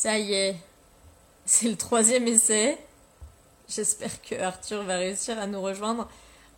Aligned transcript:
Ça 0.00 0.18
y 0.18 0.32
est, 0.32 0.56
c'est 1.44 1.68
le 1.68 1.76
troisième 1.76 2.26
essai. 2.26 2.78
J'espère 3.68 4.22
que 4.22 4.34
Arthur 4.34 4.82
va 4.84 4.96
réussir 4.96 5.38
à 5.38 5.46
nous 5.46 5.60
rejoindre. 5.60 6.08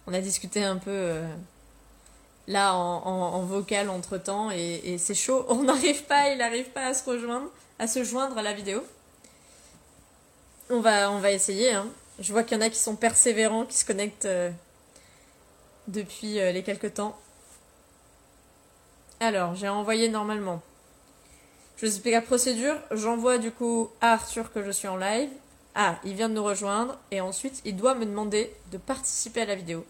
On 0.06 0.14
a 0.14 0.20
discuté 0.20 0.62
un 0.62 0.76
peu 0.76 0.92
euh, 0.92 1.26
là 2.46 2.72
en, 2.72 3.42
vocal 3.42 3.90
entre 3.90 4.16
temps 4.16 4.52
et, 4.52 4.96
c'est 4.96 5.16
chaud. 5.16 5.44
On 5.48 5.64
n'arrive 5.64 6.04
pas, 6.04 6.30
il 6.30 6.38
n'arrive 6.38 6.70
pas 6.70 6.86
à 6.86 6.94
se 6.94 7.02
rejoindre, 7.10 7.50
à 7.80 7.88
se 7.88 8.04
joindre 8.04 8.38
à 8.38 8.42
la 8.42 8.52
vidéo. 8.52 8.84
On 10.70 10.78
va, 10.78 11.32
essayer. 11.32 11.72
Hein. 11.72 11.88
Je 12.20 12.32
vois 12.32 12.44
qu'il 12.44 12.56
y 12.56 12.62
en 12.62 12.64
a 12.64 12.70
qui 12.70 12.78
sont 12.78 12.94
persévérants, 12.94 13.64
qui 13.66 13.76
se 13.76 13.84
connectent 13.84 14.26
euh, 14.26 14.52
depuis 15.88 16.38
euh, 16.38 16.52
les 16.52 16.62
quelques 16.62 16.94
temps. 16.94 17.18
Alors, 19.18 19.56
j'ai 19.56 19.68
envoyé 19.68 20.08
normalement. 20.08 20.62
Je 21.76 21.86
vous 21.86 21.92
explique 21.92 22.14
la 22.14 22.22
procédure. 22.22 22.76
J'envoie 22.90 23.38
du 23.38 23.50
coup 23.50 23.90
à 24.00 24.12
Arthur 24.12 24.52
que 24.52 24.62
je 24.62 24.70
suis 24.70 24.88
en 24.88 24.96
live. 24.96 25.30
Ah, 25.74 25.98
il 26.04 26.14
vient 26.14 26.28
de 26.28 26.34
nous 26.34 26.44
rejoindre. 26.44 26.98
Et 27.10 27.20
ensuite, 27.20 27.60
il 27.64 27.76
doit 27.76 27.94
me 27.94 28.04
demander 28.04 28.54
de 28.70 28.78
participer 28.78 29.42
à 29.42 29.46
la 29.46 29.54
vidéo. 29.54 29.84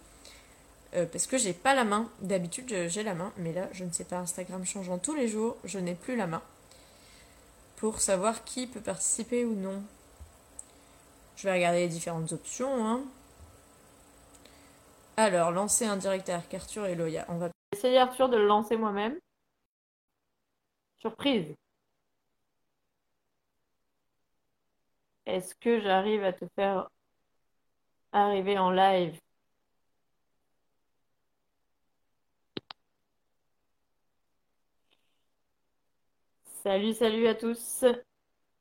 Euh, 0.94 1.06
parce 1.06 1.26
que 1.26 1.38
j'ai 1.38 1.52
pas 1.52 1.74
la 1.74 1.84
main. 1.84 2.08
D'habitude, 2.20 2.88
j'ai 2.88 3.02
la 3.02 3.14
main. 3.14 3.32
Mais 3.38 3.52
là, 3.52 3.68
je 3.72 3.84
ne 3.84 3.92
sais 3.92 4.04
pas. 4.04 4.18
Instagram 4.18 4.64
changeant 4.64 4.98
tous 4.98 5.14
les 5.14 5.28
jours. 5.28 5.56
Je 5.64 5.78
n'ai 5.78 5.94
plus 5.94 6.16
la 6.16 6.26
main. 6.26 6.42
Pour 7.76 8.00
savoir 8.00 8.44
qui 8.44 8.66
peut 8.66 8.80
participer 8.80 9.44
ou 9.44 9.54
non. 9.54 9.82
Je 11.36 11.48
vais 11.48 11.54
regarder 11.54 11.80
les 11.80 11.88
différentes 11.88 12.32
options. 12.32 12.86
Hein. 12.86 13.02
Alors, 15.16 15.50
lancer 15.50 15.84
un 15.84 15.96
direct 15.96 16.28
avec 16.28 16.54
Arthur 16.54 16.86
et 16.86 16.94
Loya. 16.94 17.26
On 17.28 17.36
va 17.36 17.50
essayer 17.72 17.98
Arthur 17.98 18.28
de 18.28 18.36
le 18.36 18.46
lancer 18.46 18.76
moi-même. 18.76 19.18
Surprise. 21.00 21.54
Est-ce 25.26 25.54
que 25.56 25.80
j'arrive 25.80 26.22
à 26.24 26.32
te 26.32 26.44
faire 26.54 26.88
arriver 28.12 28.58
en 28.58 28.70
live? 28.70 29.18
Salut, 36.62 36.94
salut 36.94 37.26
à 37.26 37.34
tous. 37.34 37.84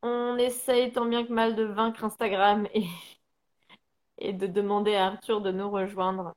On 0.04 0.38
essaye 0.38 0.92
tant 0.92 1.06
bien 1.06 1.26
que 1.26 1.34
mal 1.34 1.56
de 1.56 1.64
vaincre 1.64 2.04
Instagram 2.04 2.68
et, 4.18 4.34
de 4.34 4.48
demander 4.48 4.96
à 4.96 5.08
Arthur 5.08 5.42
de 5.42 5.52
nous 5.52 5.70
rejoindre. 5.70 6.34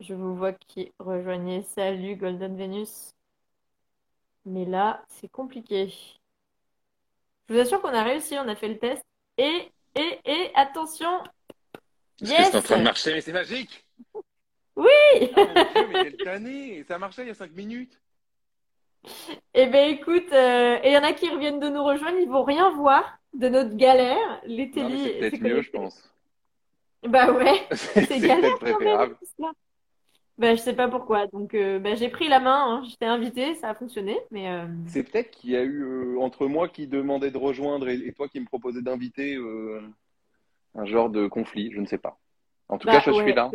Je 0.00 0.12
vous 0.12 0.36
vois 0.36 0.52
qui 0.52 0.92
rejoignez. 0.98 1.62
Salut 1.62 2.16
Golden 2.16 2.56
Venus. 2.58 3.14
Mais 4.44 4.64
là, 4.64 5.04
c'est 5.08 5.28
compliqué. 5.28 5.92
Je 7.52 7.58
vous 7.58 7.62
assure 7.64 7.82
qu'on 7.82 7.92
a 7.92 8.02
réussi, 8.02 8.34
on 8.38 8.48
a 8.48 8.54
fait 8.54 8.68
le 8.68 8.78
test. 8.78 9.02
Et, 9.36 9.70
et, 9.94 10.20
et, 10.24 10.50
attention 10.54 11.22
Est-ce 12.22 12.34
que 12.34 12.44
c'est 12.44 12.56
en 12.56 12.62
train 12.62 12.78
de 12.78 12.82
marcher, 12.82 13.12
mais 13.12 13.20
c'est 13.20 13.32
magique 13.32 13.86
Oui 14.74 14.88
ah, 15.36 15.84
mais 15.92 16.12
quelle 16.12 16.28
année 16.28 16.82
Ça 16.88 16.94
a 16.94 16.98
marché 16.98 17.22
il 17.22 17.28
y 17.28 17.30
a 17.30 17.34
5 17.34 17.52
minutes 17.52 18.00
Eh 19.52 19.66
bien, 19.66 19.84
écoute, 19.88 20.32
euh, 20.32 20.78
et 20.82 20.88
il 20.88 20.94
y 20.94 20.96
en 20.96 21.04
a 21.04 21.12
qui 21.12 21.28
reviennent 21.28 21.60
de 21.60 21.68
nous 21.68 21.84
rejoindre, 21.84 22.16
ils 22.18 22.28
vont 22.28 22.42
rien 22.42 22.70
voir 22.70 23.18
de 23.34 23.48
notre 23.50 23.76
galère. 23.76 24.40
Les 24.46 24.70
télé. 24.70 25.04
C'est 25.04 25.18
peut-être 25.18 25.42
mieux, 25.42 25.60
je 25.60 25.70
pense. 25.72 26.10
Bah 27.02 27.32
ouais, 27.32 27.68
c'est 27.72 28.18
galère 28.18 28.58
préférable. 28.58 29.18
Ben, 30.38 30.56
je 30.56 30.62
sais 30.62 30.74
pas 30.74 30.88
pourquoi. 30.88 31.26
Donc, 31.28 31.54
euh, 31.54 31.78
ben, 31.78 31.96
j'ai 31.96 32.08
pris 32.08 32.28
la 32.28 32.40
main. 32.40 32.64
Hein. 32.66 32.82
J'étais 32.88 33.06
invitée, 33.06 33.54
ça 33.56 33.70
a 33.70 33.74
fonctionné. 33.74 34.18
Mais 34.30 34.50
euh, 34.50 34.66
C'est 34.86 35.02
peut-être 35.02 35.30
qu'il 35.30 35.50
y 35.50 35.56
a 35.56 35.62
eu 35.62 35.82
euh, 35.82 36.20
entre 36.20 36.46
moi 36.46 36.68
qui 36.68 36.86
demandais 36.86 37.30
de 37.30 37.38
rejoindre 37.38 37.88
et, 37.88 38.12
toi 38.12 38.28
qui 38.28 38.40
me 38.40 38.46
proposais 38.46 38.82
d'inviter 38.82 39.36
un 40.74 40.84
genre 40.84 41.10
de 41.10 41.26
conflit. 41.26 41.70
Je 41.72 41.80
ne 41.80 41.86
sais 41.86 41.98
pas. 41.98 42.18
En 42.68 42.78
tout 42.78 42.88
cas, 42.88 42.98
bah, 42.98 43.02
je 43.04 43.12
suis 43.12 43.34
là. 43.34 43.50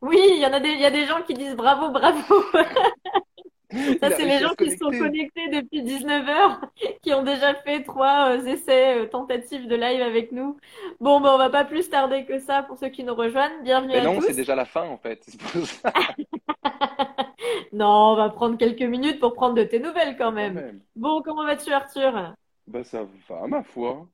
Oui, 0.00 0.18
il 0.18 0.40
y 0.42 0.46
en 0.46 0.52
a 0.52 0.58
des, 0.58 0.70
y 0.70 0.84
a 0.84 0.90
des 0.90 1.06
gens 1.06 1.22
qui 1.22 1.34
disent 1.34 1.54
bravo, 1.54 1.90
bravo. 1.90 2.44
Ça, 4.00 4.10
c'est 4.10 4.26
les 4.26 4.38
gens 4.38 4.54
qui 4.54 4.76
sont 4.76 4.90
connectés 4.90 5.48
depuis 5.48 5.82
19h, 5.82 6.60
qui 7.02 7.14
ont 7.14 7.22
déjà 7.22 7.54
fait 7.54 7.82
trois 7.82 8.36
euh, 8.36 8.44
essais 8.44 8.98
euh, 8.98 9.06
tentatives 9.06 9.66
de 9.66 9.74
live 9.74 10.02
avec 10.02 10.32
nous. 10.32 10.58
Bon, 11.00 11.20
ben, 11.20 11.30
on 11.30 11.38
va 11.38 11.48
pas 11.48 11.64
plus 11.64 11.88
tarder 11.88 12.26
que 12.26 12.38
ça 12.38 12.62
pour 12.62 12.76
ceux 12.76 12.88
qui 12.88 13.02
nous 13.02 13.14
rejoignent. 13.14 13.62
Bienvenue 13.62 13.94
à 13.94 14.04
non, 14.04 14.16
tous. 14.16 14.26
c'est 14.26 14.34
déjà 14.34 14.54
la 14.54 14.66
fin 14.66 14.82
en 14.82 14.98
fait. 14.98 15.26
non, 17.72 18.12
on 18.12 18.16
va 18.16 18.28
prendre 18.28 18.58
quelques 18.58 18.82
minutes 18.82 19.20
pour 19.20 19.32
prendre 19.32 19.54
de 19.54 19.64
tes 19.64 19.80
nouvelles 19.80 20.16
quand 20.18 20.32
même. 20.32 20.80
Bon, 20.94 21.22
comment 21.22 21.44
vas-tu 21.44 21.72
Arthur? 21.72 22.34
Bah 22.66 22.84
ça 22.84 23.06
va, 23.28 23.46
ma 23.46 23.62
foi. 23.62 24.06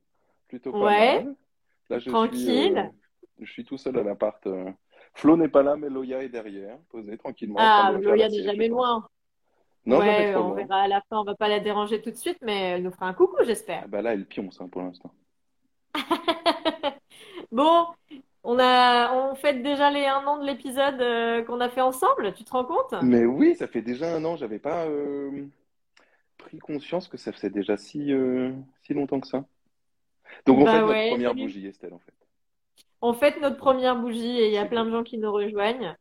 Plutôt 0.46 0.72
pas 0.72 0.78
ouais. 0.78 1.24
mal. 1.24 1.34
Là, 1.90 1.98
je 1.98 2.10
Tranquille. 2.10 2.38
Suis, 2.38 2.78
euh, 2.78 2.82
je 3.40 3.52
suis 3.52 3.64
tout 3.64 3.76
seul 3.76 3.98
à 3.98 4.02
l'appart. 4.02 4.46
Flo 5.14 5.36
n'est 5.36 5.48
pas 5.48 5.62
là, 5.62 5.76
mais 5.76 5.88
Loya 5.88 6.22
est 6.22 6.28
derrière, 6.28 6.78
posé 6.90 7.16
tranquillement. 7.18 7.56
Ah, 7.58 7.92
Loya 7.92 8.28
n'est 8.28 8.44
jamais 8.44 8.68
loin. 8.68 9.04
Non, 9.88 10.00
ouais, 10.00 10.34
on 10.36 10.52
verra 10.52 10.82
à 10.82 10.88
la 10.88 11.00
fin, 11.08 11.18
on 11.18 11.24
va 11.24 11.34
pas 11.34 11.48
la 11.48 11.60
déranger 11.60 12.02
tout 12.02 12.10
de 12.10 12.16
suite, 12.16 12.36
mais 12.42 12.72
elle 12.72 12.82
nous 12.82 12.90
fera 12.90 13.06
un 13.06 13.14
coucou, 13.14 13.36
j'espère. 13.46 13.80
Ah 13.84 13.88
bah 13.88 14.02
là, 14.02 14.12
elle 14.12 14.26
pionce 14.26 14.60
hein, 14.60 14.68
pour 14.68 14.82
l'instant. 14.82 15.10
bon, 17.52 17.86
on 18.44 18.58
a, 18.58 19.14
on 19.14 19.34
fête 19.34 19.62
déjà 19.62 19.90
les 19.90 20.04
un 20.04 20.26
an 20.26 20.40
de 20.40 20.44
l'épisode 20.44 21.00
euh, 21.00 21.42
qu'on 21.42 21.60
a 21.60 21.70
fait 21.70 21.80
ensemble, 21.80 22.34
tu 22.34 22.44
te 22.44 22.50
rends 22.50 22.66
compte? 22.66 23.02
Mais 23.02 23.24
oui, 23.24 23.54
ça 23.54 23.66
fait 23.66 23.80
déjà 23.80 24.14
un 24.14 24.22
an, 24.26 24.36
j'avais 24.36 24.58
pas 24.58 24.84
euh, 24.84 25.46
pris 26.36 26.58
conscience 26.58 27.08
que 27.08 27.16
ça 27.16 27.32
faisait 27.32 27.48
déjà 27.48 27.78
si, 27.78 28.12
euh, 28.12 28.52
si 28.82 28.92
longtemps 28.92 29.20
que 29.20 29.26
ça. 29.26 29.46
Donc 30.44 30.58
on 30.58 30.64
bah 30.64 30.72
fait 30.72 30.80
notre 30.80 31.08
première 31.08 31.34
bougie, 31.34 31.66
Estelle, 31.66 31.94
en 31.94 31.98
fait. 31.98 32.12
On 33.00 33.14
fête 33.14 33.40
notre 33.40 33.56
première 33.56 33.96
bougie 33.96 34.38
et 34.38 34.48
il 34.48 34.52
y 34.52 34.58
a 34.58 34.66
plein 34.66 34.84
de 34.84 34.90
gens 34.90 35.02
qui 35.02 35.16
nous 35.16 35.32
rejoignent 35.32 35.96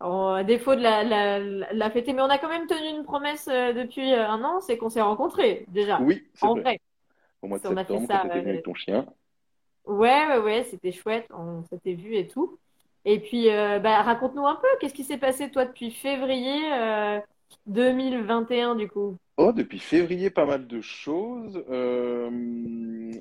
à 0.00 0.44
défaut 0.44 0.74
de 0.74 0.80
la, 0.80 1.02
la, 1.04 1.38
la, 1.72 1.90
fêter, 1.90 2.12
mais 2.12 2.22
on 2.22 2.30
a 2.30 2.38
quand 2.38 2.48
même 2.48 2.66
tenu 2.66 2.88
une 2.88 3.04
promesse 3.04 3.48
euh, 3.48 3.72
depuis 3.72 4.12
euh, 4.12 4.28
un 4.28 4.42
an, 4.44 4.60
c'est 4.60 4.76
qu'on 4.76 4.90
s'est 4.90 5.00
rencontrés 5.00 5.64
déjà. 5.68 6.00
Oui, 6.00 6.24
c'est 6.34 6.46
en 6.46 6.54
vrai. 6.54 6.80
Au 7.42 7.48
mois 7.48 7.58
de 7.58 7.68
on 7.68 7.76
a 7.76 7.84
fait 7.84 8.06
ça, 8.06 8.18
avec 8.18 8.62
ton 8.62 8.74
chien. 8.74 9.06
Ouais, 9.86 10.26
ouais, 10.26 10.38
ouais, 10.38 10.64
c'était 10.64 10.92
chouette, 10.92 11.28
on 11.30 11.62
s'était 11.64 11.94
vu 11.94 12.16
et 12.16 12.26
tout. 12.26 12.58
Et 13.04 13.20
puis, 13.20 13.50
euh, 13.50 13.78
bah, 13.78 14.02
raconte-nous 14.02 14.46
un 14.46 14.56
peu, 14.56 14.66
qu'est-ce 14.80 14.94
qui 14.94 15.04
s'est 15.04 15.18
passé 15.18 15.50
toi 15.50 15.66
depuis 15.66 15.90
février 15.90 16.58
2021 17.66 18.76
du 18.76 18.88
coup? 18.88 19.16
Oh, 19.36 19.52
depuis 19.52 19.78
février, 19.78 20.30
pas 20.30 20.46
mal 20.46 20.66
de 20.66 20.80
choses. 20.80 21.62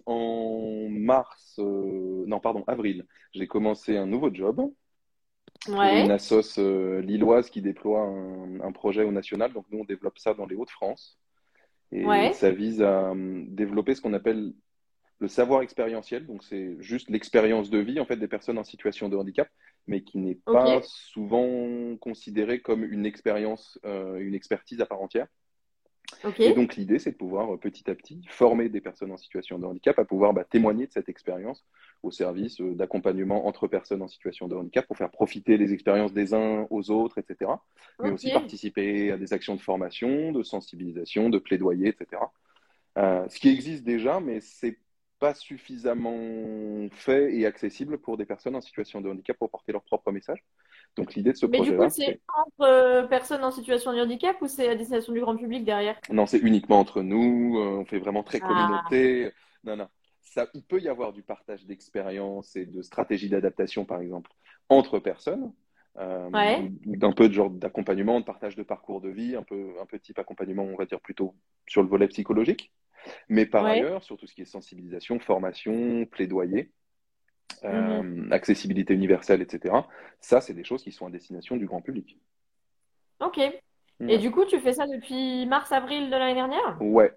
en 0.06 0.90
mars, 0.90 1.60
non, 1.60 2.40
pardon, 2.40 2.64
avril, 2.68 3.06
j'ai 3.34 3.48
commencé 3.48 3.98
un 3.98 4.06
nouveau 4.06 4.34
job 4.34 4.72
ouais. 5.70 6.04
une 6.04 6.12
assoce 6.12 6.58
euh, 6.60 7.02
lilloise 7.02 7.50
qui 7.50 7.62
déploie 7.62 8.02
un, 8.02 8.72
projet 8.72 9.04
au 9.04 9.12
national. 9.12 9.54
Donc 9.54 9.66
nous, 9.72 9.80
on 9.80 9.86
développe 9.86 10.18
ça 10.18 10.34
dans 10.34 10.46
les 10.46 10.56
Hauts-de-France. 10.56 11.20
Et 11.92 12.06
ça 12.34 12.50
vise 12.50 12.82
à 12.82 13.12
euh, 13.12 13.44
développer 13.48 13.94
ce 13.94 14.02
qu'on 14.02 14.14
appelle 14.14 14.54
le 15.20 15.28
savoir 15.28 15.62
expérientiel. 15.62 16.26
Donc 16.26 16.44
c'est 16.44 16.76
juste 16.80 17.10
l'expérience 17.10 17.70
de 17.70 17.78
vie 17.78 18.00
en 18.00 18.06
fait 18.06 18.18
des 18.18 18.28
personnes 18.28 18.58
en 18.58 18.64
situation 18.64 19.10
de 19.10 19.16
handicap, 19.16 19.48
mais 19.86 20.02
qui 20.02 20.18
n'est 20.18 20.40
pas 20.46 20.82
souvent 20.82 21.96
considérée 21.98 22.62
comme 22.62 22.84
une 22.84 23.06
expérience, 23.06 23.80
euh, 23.86 24.18
une 24.18 24.34
expertise 24.34 24.82
à 24.82 24.86
part 24.86 25.02
entière. 25.02 25.28
Et 26.38 26.54
donc 26.54 26.76
l'idée, 26.76 27.00
c'est 27.00 27.12
de 27.12 27.18
pouvoir 27.18 27.58
petit 27.60 27.90
à 27.90 27.96
petit 27.96 28.24
former 28.30 28.70
des 28.70 28.82
personnes 28.82 29.12
en 29.12 29.18
situation 29.18 29.58
de 29.58 29.66
handicap 29.66 29.98
à 29.98 30.06
pouvoir 30.06 30.34
bah, 30.34 30.44
témoigner 30.44 30.88
de 30.88 30.92
cette 30.92 31.10
expérience 31.10 31.66
au 32.04 32.12
service 32.12 32.60
euh, 32.62 32.76
d'accompagnement 32.76 33.48
entre 33.48 33.68
personnes 33.68 34.02
en 34.02 34.08
situation 34.08 34.48
de 34.48 34.56
handicap 34.56 34.86
pour 34.86 34.98
faire 34.98 35.10
profiter 35.10 35.58
les 35.58 35.74
expériences 35.74 36.14
des 36.14 36.34
uns 36.34 36.68
aux 36.70 36.92
autres, 36.92 37.18
etc. 37.18 37.52
Mais 38.02 38.12
aussi 38.12 38.32
participer 38.32 39.12
à 39.12 39.18
des 39.18 39.34
actions 39.34 39.56
de 39.56 39.62
formation, 39.62 40.32
de 40.32 40.44
sensibilisation, 40.44 41.30
de 41.30 41.40
plaidoyer, 41.40 41.88
etc. 41.88 42.22
Euh, 42.98 43.28
ce 43.30 43.40
qui 43.40 43.50
existe 43.50 43.84
déjà, 43.84 44.20
mais 44.20 44.42
c'est 44.42 44.78
pas 45.20 45.34
suffisamment 45.34 46.90
fait 46.92 47.34
et 47.34 47.46
accessible 47.46 47.98
pour 47.98 48.18
des 48.18 48.26
personnes 48.26 48.58
en 48.58 48.62
situation 48.62 49.00
de 49.00 49.10
handicap 49.10 49.38
pour 49.38 49.50
porter 49.50 49.72
leur 49.72 49.84
propre 49.84 50.12
message. 50.12 50.44
Donc 50.98 51.16
l'idée 51.16 51.32
de 51.32 51.38
ce 51.38 51.46
projet-là. 51.46 51.78
Mais 51.78 51.88
du 51.88 51.90
coup, 51.90 51.94
c'est 51.96 52.20
entre 52.38 52.70
euh, 52.70 53.04
personnes 53.08 53.44
en 53.44 53.52
situation 53.52 53.94
de 53.94 54.02
handicap 54.02 54.36
ou 54.42 54.48
c'est 54.48 54.68
à 54.68 54.76
destination 54.76 55.14
du 55.14 55.22
grand 55.22 55.38
public 55.38 55.64
derrière? 55.64 55.98
Non, 56.12 56.26
c'est 56.26 56.40
uniquement 56.40 56.80
entre 56.80 57.02
nous. 57.02 57.58
on 57.58 57.86
fait 57.86 58.00
vraiment 58.00 58.24
très 58.24 58.42
ah. 58.44 58.48
communauté. 58.48 59.32
Non, 59.64 59.88
non 60.36 60.46
il 60.54 60.64
peut 60.64 60.80
y 60.80 60.88
avoir 60.88 61.14
du 61.14 61.24
partage 61.24 61.66
d'expériences 61.66 62.56
et 62.56 62.66
de 62.66 62.82
stratégies 62.82 63.30
d'adaptation, 63.30 63.86
par 63.86 64.02
exemple, 64.02 64.32
entre 64.70 65.00
personnes. 65.00 65.54
Euh, 65.98 66.28
d'un 66.86 67.12
peu 67.12 67.30
de 67.30 67.34
genre 67.34 67.52
d'accompagnement, 67.52 68.20
de 68.20 68.26
partage 68.26 68.56
de 68.56 68.64
parcours 68.64 69.00
de 69.00 69.10
vie, 69.10 69.36
un 69.36 69.44
peu, 69.44 69.76
un 69.80 69.86
peu 69.86 70.00
type 70.00 70.18
accompagnement, 70.18 70.64
on 70.64 70.76
va 70.76 70.86
dire 70.86 71.00
plutôt 71.00 71.36
sur 71.68 71.84
le 71.84 71.88
volet 71.88 72.08
psychologique. 72.08 72.72
Mais 73.30 73.46
par 73.46 73.66
ailleurs, 73.66 74.04
sur 74.04 74.18
tout 74.18 74.26
ce 74.26 74.34
qui 74.34 74.42
est 74.42 74.46
sensibilisation, 74.46 75.20
formation, 75.20 76.08
plaidoyer, 76.08 76.72
euh, 77.64 78.02
mhm. 78.02 78.32
accessibilité 78.32 78.96
universelle, 78.96 79.42
etc., 79.42 79.76
ça, 80.20 80.42
c'est 80.42 80.54
des 80.54 80.64
choses 80.64 80.84
qui 80.84 80.92
sont 80.92 81.06
à 81.06 81.12
destination 81.12 81.58
du 81.58 81.68
grand 81.68 81.82
public. 81.82 82.18
Ok. 83.20 83.40
Et 84.00 84.18
du 84.18 84.32
coup, 84.32 84.46
tu 84.46 84.60
fais 84.60 84.74
ça 84.74 84.88
depuis 84.88 85.46
mars-avril 85.46 86.10
de 86.10 86.16
l'année 86.16 86.34
dernière? 86.34 86.78
Ouais, 86.82 87.14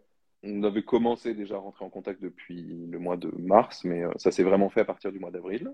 on 0.47 0.63
avait 0.63 0.83
commencé 0.85 1.35
déjà 1.35 1.57
à 1.57 1.59
rentrer 1.59 1.85
en 1.85 1.91
contact 1.91 2.23
depuis 2.23 2.63
le 2.63 2.99
mois 2.99 3.17
de 3.17 3.31
mars, 3.39 3.85
mais 3.85 4.05
euh, 4.05 4.13
ça 4.17 4.31
s'est 4.31 4.43
vraiment 4.45 4.71
fait 4.71 4.81
à 4.81 4.85
partir 4.85 5.13
du 5.13 5.19
mois 5.19 5.31
d'avril. 5.31 5.73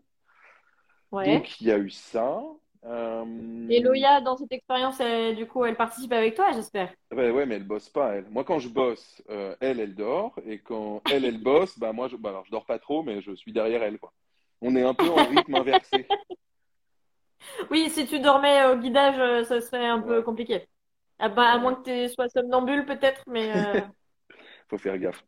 Ouais. 1.11 1.37
Donc 1.37 1.61
il 1.61 1.67
y 1.69 1.73
a 1.73 1.79
eu 1.79 1.91
ça. 1.91 2.43
Et 2.85 2.89
Euh, 2.89 3.83
Loya, 3.83 4.21
dans 4.21 4.37
cette 4.37 4.51
expérience, 4.51 4.99
elle- 4.99 5.37
du 5.37 5.47
coup, 5.47 5.65
elle 5.65 5.77
participe 5.77 6.13
avec 6.13 6.35
toi, 6.35 6.51
j'espère. 6.53 6.93
Ouais, 7.13 7.31
ouais, 7.31 7.47
mais 7.47 7.57
elle 7.57 7.67
bosse 7.67 7.89
pas, 7.89 8.15
elle. 8.17 8.29
Moi, 8.31 8.43
quand 8.45 8.59
je 8.59 8.69
bosse, 8.69 9.23
euh, 9.31 9.55
elle, 9.61 9.79
elle 9.79 9.95
dort. 9.95 10.35
Et 10.47 10.59
quand 10.59 11.03
elle, 11.11 11.25
elle 11.25 11.43
bosse, 11.43 11.79
bah 11.79 11.93
moi, 11.93 12.09
je, 12.09 12.17
bah, 12.17 12.31
alors, 12.31 12.45
je 12.47 12.51
dors 12.51 12.65
pas 12.67 12.79
trop, 12.79 13.03
mais 13.03 13.21
je 13.21 13.35
suis 13.35 13.53
derrière 13.53 13.83
elle, 13.83 13.99
quoi. 13.99 14.13
On 14.63 14.75
est 14.75 14.83
un 14.83 14.95
peu 14.95 15.09
en 15.11 15.25
rythme 15.27 15.55
inversé. 15.55 16.07
Oui, 17.71 17.91
si 17.91 18.07
tu 18.07 18.21
dormais 18.21 18.65
au 18.67 18.77
guidage, 18.77 19.47
ça 19.47 19.61
serait 19.61 19.87
un 19.87 20.01
peu 20.01 20.23
compliqué. 20.23 20.67
Ah 21.19 21.29
bah, 21.29 21.51
à 21.53 21.59
moins 21.59 21.75
que 21.75 22.07
tu 22.09 22.13
sois 22.15 22.29
somnambule, 22.29 22.85
peut-être, 22.87 23.23
mais 23.27 23.53
euh, 23.53 23.81
Faut 24.73 24.79
faire 24.79 24.97
gaffe. 24.97 25.23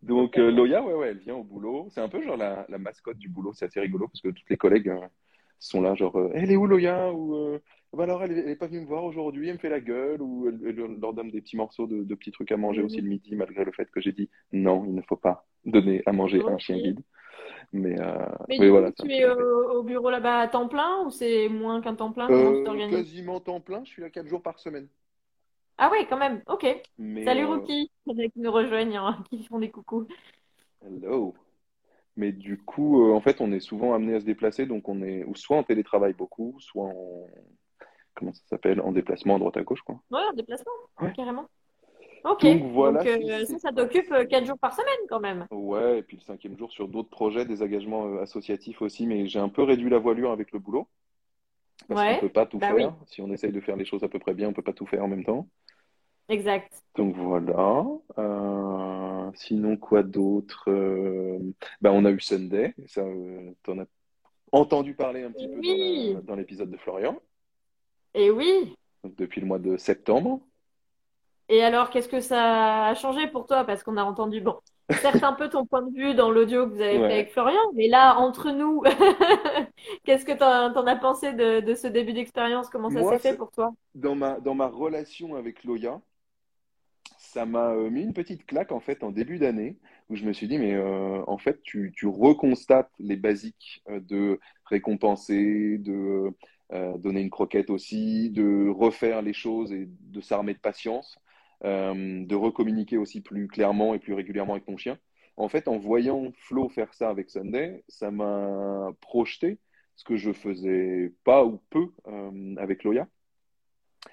Donc, 0.00 0.38
euh. 0.38 0.50
Loya, 0.50 0.82
ouais, 0.82 0.94
ouais, 0.94 1.08
elle 1.08 1.18
vient 1.18 1.34
au 1.34 1.44
boulot. 1.44 1.88
C'est 1.90 2.00
un 2.00 2.08
peu 2.08 2.22
genre 2.22 2.38
la, 2.38 2.64
la 2.70 2.78
mascotte 2.78 3.18
du 3.18 3.28
boulot. 3.28 3.52
C'est 3.52 3.66
assez 3.66 3.80
rigolo 3.80 4.08
parce 4.08 4.22
que 4.22 4.28
toutes 4.28 4.48
les 4.48 4.56
collègues 4.56 4.88
euh, 4.88 5.06
sont 5.58 5.82
là, 5.82 5.94
genre, 5.94 6.16
euh, 6.16 6.30
elle 6.32 6.50
est 6.50 6.56
où 6.56 6.66
Loya? 6.66 7.12
Ou 7.12 7.36
euh, 7.36 7.58
bah 7.92 8.04
alors, 8.04 8.22
elle, 8.22 8.32
elle 8.32 8.48
est 8.48 8.56
pas 8.56 8.66
venue 8.66 8.80
me 8.80 8.86
voir 8.86 9.04
aujourd'hui, 9.04 9.48
elle 9.48 9.56
me 9.56 9.58
fait 9.58 9.68
la 9.68 9.80
gueule. 9.80 10.22
Ou 10.22 10.48
elle, 10.48 10.58
elle 10.66 10.98
leur 10.98 11.12
donne 11.12 11.30
des 11.30 11.42
petits 11.42 11.58
morceaux 11.58 11.86
de, 11.86 12.02
de 12.02 12.14
petits 12.14 12.30
trucs 12.30 12.50
à 12.50 12.56
manger 12.56 12.80
aussi 12.80 12.96
Mhm. 12.96 13.04
le 13.04 13.08
midi, 13.10 13.36
malgré 13.36 13.62
le 13.62 13.72
fait 13.72 13.90
que 13.90 14.00
j'ai 14.00 14.12
dit 14.12 14.30
non, 14.52 14.86
il 14.86 14.94
ne 14.94 15.02
faut 15.02 15.16
pas 15.16 15.44
donner 15.66 16.02
à 16.06 16.12
manger 16.12 16.40
à 16.40 16.52
un 16.52 16.58
chien 16.58 16.78
guide. 16.78 17.00
Mais, 17.74 17.96
voilà, 18.70 18.90
tu 18.92 19.12
es 19.12 19.28
au, 19.28 19.80
au 19.80 19.82
bureau 19.82 20.08
là-bas 20.08 20.38
à 20.38 20.48
temps 20.48 20.68
plein 20.68 21.04
ou 21.04 21.10
c'est 21.10 21.50
moins 21.50 21.82
qu'un 21.82 21.94
temps 21.94 22.12
plein? 22.12 22.26
Quasiment 22.88 23.38
temps 23.38 23.60
plein, 23.60 23.84
je 23.84 23.90
suis 23.90 24.00
là 24.00 24.08
quatre 24.08 24.28
jours 24.28 24.40
par 24.40 24.58
semaine. 24.58 24.88
Ah 25.78 25.90
ouais, 25.90 26.06
quand 26.08 26.16
même. 26.16 26.42
Ok. 26.48 26.66
Mais 26.98 27.24
Salut 27.24 27.44
euh, 27.44 27.48
Rookie, 27.48 27.90
qui 28.06 28.30
nous 28.36 28.52
rejoignent, 28.52 28.96
hein, 28.96 29.22
qui 29.30 29.44
font 29.44 29.58
des 29.58 29.70
coucous. 29.70 30.06
hello. 30.84 31.34
Mais 32.16 32.32
du 32.32 32.56
coup, 32.56 33.04
euh, 33.04 33.12
en 33.12 33.20
fait, 33.20 33.40
on 33.40 33.52
est 33.52 33.60
souvent 33.60 33.92
amené 33.92 34.14
à 34.14 34.20
se 34.20 34.24
déplacer, 34.24 34.64
donc 34.64 34.88
on 34.88 35.02
est 35.02 35.24
ou 35.24 35.34
soit 35.34 35.58
en 35.58 35.62
télétravail 35.62 36.14
beaucoup, 36.14 36.56
soit 36.60 36.84
en 36.86 37.26
comment 38.14 38.32
ça 38.32 38.40
s'appelle, 38.48 38.80
en 38.80 38.92
déplacement 38.92 39.36
à 39.36 39.38
droite 39.38 39.58
à 39.58 39.62
gauche, 39.62 39.82
quoi. 39.82 40.00
Ouais, 40.10 40.22
en 40.30 40.32
déplacement, 40.32 40.72
Ouais. 41.02 41.12
carrément. 41.14 41.46
Ok. 42.24 42.42
Donc 42.42 42.72
voilà 42.72 43.04
euh, 43.06 43.44
ça, 43.44 43.58
ça 43.58 43.72
t'occupe 43.72 44.10
euh, 44.10 44.24
quatre 44.24 44.46
jours 44.46 44.58
par 44.58 44.72
semaine 44.72 45.06
quand 45.08 45.20
même. 45.20 45.46
Ouais, 45.50 45.98
et 45.98 46.02
puis 46.02 46.16
le 46.16 46.22
cinquième 46.22 46.56
jour 46.56 46.72
sur 46.72 46.88
d'autres 46.88 47.10
projets, 47.10 47.44
des 47.44 47.62
engagements 47.62 48.18
associatifs 48.18 48.80
aussi, 48.82 49.06
mais 49.06 49.28
j'ai 49.28 49.38
un 49.38 49.50
peu 49.50 49.62
réduit 49.62 49.90
la 49.90 49.98
voilure 49.98 50.32
avec 50.32 50.50
le 50.52 50.58
boulot, 50.58 50.88
parce 51.88 52.02
qu'on 52.02 52.16
peut 52.16 52.32
pas 52.32 52.46
tout 52.46 52.58
Bah 52.60 52.72
oui, 52.74 52.82
faire. 52.82 52.94
Si 53.06 53.20
on 53.22 53.30
essaye 53.32 53.52
de 53.52 53.60
faire 53.60 53.76
les 53.76 53.84
choses 53.84 54.04
à 54.04 54.08
peu 54.08 54.18
près 54.18 54.34
bien, 54.34 54.48
on 54.48 54.52
peut 54.52 54.62
pas 54.62 54.72
tout 54.72 54.86
faire 54.86 55.04
en 55.04 55.08
même 55.08 55.24
temps. 55.24 55.48
exact. 56.28 56.82
Donc 56.96 57.14
voilà. 57.16 57.84
Euh, 58.18 59.30
sinon, 59.34 59.76
quoi 59.76 60.02
d'autre? 60.02 60.70
Euh, 60.70 61.38
bah, 61.80 61.92
on 61.92 62.04
a 62.04 62.10
eu 62.10 62.20
Sunday, 62.20 62.74
ça, 62.86 63.02
euh, 63.02 63.52
t'en 63.62 63.78
as 63.80 63.86
entendu 64.52 64.94
parler 64.96 65.22
un 65.24 65.32
petit 65.32 65.48
peu 65.48 65.62
dans 65.62 65.76
Oui. 65.76 66.14
la, 66.14 66.22
dans 66.22 66.36
l'épisode 66.36 66.70
de 66.70 66.78
Florian, 66.78 67.20
Et 68.14 68.30
oui. 68.30 68.74
donc 69.04 69.14
depuis 69.16 69.40
le 69.40 69.46
mois 69.46 69.58
de 69.58 69.78
septembre. 69.78 70.42
Et 71.48 71.62
alors, 71.62 71.90
qu'est-ce 71.90 72.08
que 72.08 72.20
ça 72.20 72.86
a 72.88 72.94
changé 72.94 73.28
pour 73.28 73.46
toi? 73.46 73.64
Parce 73.64 73.82
qu'on 73.82 73.96
a 73.96 74.02
entendu, 74.04 74.40
bon, 74.40 74.60
certes 74.90 75.22
un 75.22 75.32
peu 75.32 75.48
ton 75.48 75.66
point 75.66 75.82
de 75.82 75.92
vue 75.94 76.14
dans 76.14 76.30
l'audio 76.30 76.66
que 76.66 76.74
vous 76.74 76.80
avez 76.80 76.98
fait 76.98 77.04
avec. 77.04 77.32
Florian, 77.32 77.60
mais 77.74 77.88
là, 77.88 78.16
entre 78.18 78.50
nous, 78.50 78.82
qu'est-ce 80.04 80.24
que 80.24 80.32
t'en, 80.32 80.72
t'en 80.72 80.86
as 80.86 80.96
pensé 80.96 81.32
de, 81.32 81.60
de 81.60 81.74
ce 81.74 81.86
début 81.86 82.12
d'expérience? 82.12 82.68
Comment 82.68 82.90
ça 82.90 83.02
s'est 83.02 83.18
fait 83.18 83.36
pour 83.36 83.50
toi? 83.50 83.72
dans 83.94 84.14
ma, 84.14 84.38
dans 84.40 84.54
ma 84.54 84.66
relation 84.66 85.34
avec 85.34 85.64
Loya, 85.64 86.00
ça 87.18 87.46
m'a 87.46 87.72
euh, 87.72 87.90
mis 87.90 88.02
une 88.02 88.12
petite 88.12 88.46
claque 88.46 88.72
en 88.72 88.80
fait 88.80 89.02
en 89.02 89.10
début 89.10 89.38
d'année 89.38 89.78
où 90.08 90.16
je 90.16 90.24
me 90.24 90.32
suis 90.32 90.48
dit 90.48 90.58
mais 90.58 90.74
euh, 90.74 91.22
en 91.26 91.38
fait 91.38 91.60
tu, 91.62 91.92
tu 91.94 92.06
reconstates 92.06 92.90
les 92.98 93.16
basiques 93.16 93.82
euh, 93.88 94.00
de 94.00 94.38
récompenser, 94.66 95.78
de 95.78 96.32
euh, 96.72 96.98
donner 96.98 97.20
une 97.20 97.30
croquette 97.30 97.70
aussi, 97.70 98.30
de 98.30 98.68
refaire 98.68 99.22
les 99.22 99.32
choses 99.32 99.72
et 99.72 99.88
de 99.88 100.20
s'armer 100.20 100.54
de 100.54 100.58
patience, 100.58 101.16
de 101.62 102.34
recommuniquer 102.34 102.98
aussi 102.98 103.20
plus 103.20 103.48
clairement 103.48 103.94
et 103.94 103.98
plus 103.98 104.14
régulièrement 104.14 104.54
avec 104.54 104.66
ton 104.66 104.76
chien. 104.76 104.98
En 105.36 105.48
fait, 105.48 105.68
en 105.68 105.78
voyant 105.78 106.32
Flo 106.38 106.68
faire 106.68 106.92
ça 106.94 107.10
avec 107.10 107.30
Sunday, 107.30 107.84
ça 107.88 108.10
m'a 108.10 108.90
projeté 109.00 109.58
ce 109.96 110.04
que 110.04 110.16
je 110.16 110.32
faisais 110.32 111.12
pas 111.24 111.44
ou 111.44 111.60
peu 111.70 111.88
euh, 112.06 112.54
avec 112.58 112.84
Loya. 112.84 113.08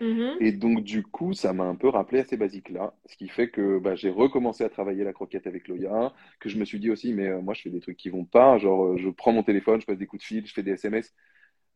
Mhm. 0.02 0.38
Et 0.40 0.52
donc, 0.52 0.84
du 0.84 1.04
coup, 1.04 1.34
ça 1.34 1.54
m'a 1.54 1.66
un 1.66 1.76
peu 1.76 1.88
rappelé 1.88 2.22
à 2.22 2.26
ces 2.26 2.36
basiques-là, 2.36 2.96
ce 3.06 3.16
qui 3.16 3.28
fait 3.28 3.50
que 3.50 3.78
bah, 3.80 3.96
j'ai 3.96 4.10
recommencé 4.10 4.64
à 4.64 4.70
travailler 4.70 5.04
la 5.04 5.14
croquette 5.14 5.46
avec 5.46 5.68
Loya, 5.68 6.14
que 6.40 6.50
je 6.50 6.58
me 6.58 6.66
suis 6.66 6.80
dit 6.80 6.90
aussi, 6.90 7.14
mais 7.14 7.28
euh, 7.28 7.42
moi, 7.42 7.54
je 7.54 7.62
fais 7.62 7.70
des 7.70 7.80
trucs 7.80 7.98
qui 7.98 8.10
vont 8.10 8.26
pas, 8.26 8.58
genre, 8.58 8.86
euh, 8.86 8.98
je 8.98 9.10
prends 9.10 9.34
mon 9.34 9.44
téléphone, 9.44 9.80
je 9.80 9.86
passe 9.86 9.98
des 9.98 10.08
coups 10.08 10.24
de 10.24 10.26
fil, 10.26 10.48
je 10.48 10.54
fais 10.54 10.64
des 10.64 10.72
SMS. 10.72 11.14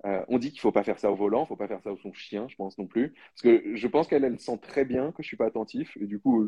Euh, 0.05 0.23
on 0.27 0.37
dit 0.37 0.51
qu'il 0.51 0.59
faut 0.61 0.71
pas 0.71 0.83
faire 0.83 0.99
ça 0.99 1.11
au 1.11 1.15
volant, 1.15 1.45
faut 1.45 1.55
pas 1.55 1.67
faire 1.67 1.81
ça 1.81 1.91
au 1.91 1.97
son 1.97 2.13
chien, 2.13 2.47
je 2.47 2.55
pense 2.55 2.77
non 2.77 2.85
plus, 2.85 3.13
parce 3.33 3.41
que 3.41 3.75
je 3.75 3.87
pense 3.87 4.07
qu'elle, 4.07 4.23
elle 4.23 4.39
sent 4.39 4.59
très 4.59 4.85
bien 4.85 5.11
que 5.11 5.23
je 5.23 5.27
suis 5.27 5.37
pas 5.37 5.47
attentif, 5.47 5.97
et 5.97 6.05
du 6.05 6.19
coup, 6.19 6.47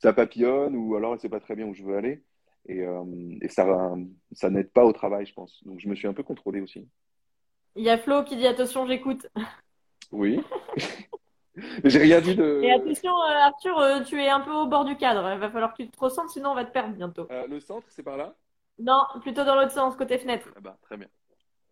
ça 0.00 0.12
papillonne, 0.12 0.74
ou 0.74 0.96
alors 0.96 1.14
elle 1.14 1.20
sait 1.20 1.28
pas 1.28 1.40
très 1.40 1.54
bien 1.54 1.66
où 1.66 1.74
je 1.74 1.84
veux 1.84 1.96
aller, 1.96 2.24
et, 2.66 2.80
euh, 2.82 3.04
et 3.40 3.48
ça, 3.48 3.94
ça 4.32 4.50
n'aide 4.50 4.72
pas 4.72 4.84
au 4.84 4.92
travail, 4.92 5.26
je 5.26 5.34
pense. 5.34 5.62
Donc, 5.64 5.80
je 5.80 5.88
me 5.88 5.94
suis 5.94 6.08
un 6.08 6.12
peu 6.12 6.22
contrôlé 6.22 6.60
aussi. 6.60 6.88
Il 7.76 7.84
y 7.84 7.90
a 7.90 7.98
Flo 7.98 8.24
qui 8.24 8.36
dit 8.36 8.46
attention, 8.46 8.86
j'écoute. 8.86 9.26
Oui. 10.10 10.40
J'ai 11.84 11.98
rien 11.98 12.20
dit 12.20 12.30
Et 12.30 12.36
de. 12.36 12.74
attention, 12.74 13.12
euh, 13.12 13.46
Arthur, 13.46 14.04
tu 14.06 14.20
es 14.20 14.28
un 14.28 14.40
peu 14.40 14.52
au 14.52 14.66
bord 14.66 14.84
du 14.84 14.96
cadre. 14.96 15.30
Il 15.32 15.38
va 15.38 15.50
falloir 15.50 15.74
que 15.74 15.82
tu 15.82 15.90
te 15.90 15.98
recentres, 15.98 16.30
sinon 16.30 16.50
on 16.50 16.54
va 16.54 16.64
te 16.64 16.72
perdre 16.72 16.94
bientôt. 16.94 17.26
Euh, 17.30 17.46
le 17.46 17.60
centre, 17.60 17.86
c'est 17.90 18.02
par 18.02 18.16
là? 18.16 18.34
Non, 18.78 19.02
plutôt 19.20 19.44
dans 19.44 19.54
l'autre 19.54 19.72
sens, 19.72 19.96
côté 19.96 20.18
fenêtre. 20.18 20.48
Ah 20.56 20.60
bah, 20.60 20.78
très 20.82 20.96
bien. 20.96 21.08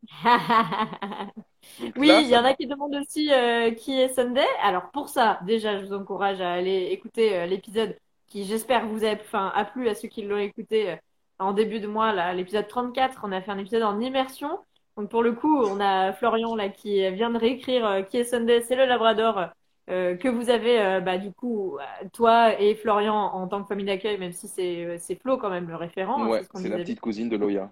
Oui, 1.96 2.10
il 2.22 2.28
y 2.28 2.36
en 2.36 2.44
a 2.44 2.54
qui 2.54 2.66
demandent 2.66 2.96
aussi 2.96 3.32
euh, 3.32 3.70
qui 3.72 3.98
est 3.98 4.08
Sunday. 4.14 4.46
Alors 4.62 4.90
pour 4.90 5.08
ça, 5.08 5.40
déjà, 5.46 5.78
je 5.78 5.86
vous 5.86 5.94
encourage 5.94 6.40
à 6.40 6.52
aller 6.52 6.88
écouter 6.90 7.36
euh, 7.36 7.46
l'épisode 7.46 7.96
qui, 8.26 8.44
j'espère, 8.44 8.86
vous 8.86 9.04
a, 9.04 9.16
plu 9.64 9.88
à 9.88 9.94
ceux 9.94 10.08
qui 10.08 10.22
l'ont 10.22 10.38
écouté 10.38 10.90
euh, 10.90 10.96
en 11.38 11.52
début 11.52 11.80
de 11.80 11.86
mois, 11.86 12.12
là, 12.12 12.32
l'épisode 12.34 12.68
34. 12.68 13.20
On 13.24 13.32
a 13.32 13.40
fait 13.40 13.50
un 13.50 13.58
épisode 13.58 13.82
en 13.82 14.00
immersion. 14.00 14.58
Donc 14.96 15.10
pour 15.10 15.22
le 15.22 15.32
coup, 15.32 15.62
on 15.64 15.80
a 15.80 16.12
Florian 16.12 16.54
là 16.54 16.68
qui 16.68 17.08
vient 17.12 17.30
de 17.30 17.38
réécrire 17.38 18.04
qui 18.08 18.18
est 18.18 18.24
Sunday, 18.24 18.60
c'est 18.60 18.76
le 18.76 18.84
Labrador 18.84 19.48
que 19.86 20.28
vous 20.28 20.50
avez 20.50 21.00
bah, 21.00 21.16
du 21.16 21.32
coup 21.32 21.78
toi 22.12 22.60
et 22.60 22.74
Florian 22.74 23.14
en 23.14 23.48
tant 23.48 23.62
que 23.62 23.68
famille 23.68 23.86
d'accueil, 23.86 24.18
même 24.18 24.32
si 24.32 24.46
c'est 24.46 24.98
c'est 24.98 25.14
Flo 25.14 25.38
quand 25.38 25.48
même 25.48 25.68
le 25.68 25.76
référent, 25.76 26.22
hein, 26.22 26.26
c'est 26.26 26.30
Ouais, 26.30 26.42
ce 26.42 26.62
c'est 26.62 26.68
la 26.68 26.76
petite 26.78 27.00
cousine 27.00 27.28
de 27.28 27.36
Loya. 27.36 27.70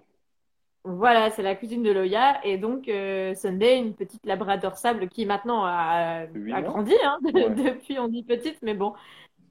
Voilà, 0.83 1.29
c'est 1.31 1.43
la 1.43 1.55
cuisine 1.55 1.83
de 1.83 1.91
Loya. 1.91 2.45
Et 2.45 2.57
donc, 2.57 2.87
euh, 2.87 3.35
Sunday, 3.35 3.77
une 3.77 3.95
petite 3.95 4.25
labrador 4.25 4.77
sable 4.77 5.09
qui 5.09 5.25
maintenant 5.25 5.63
a, 5.65 6.25
grandi. 6.25 6.93
Hein, 7.03 7.19
Ouais. 7.33 7.49
depuis, 7.49 7.99
on 7.99 8.07
dit 8.07 8.23
petite, 8.23 8.59
mais 8.61 8.73
bon, 8.73 8.93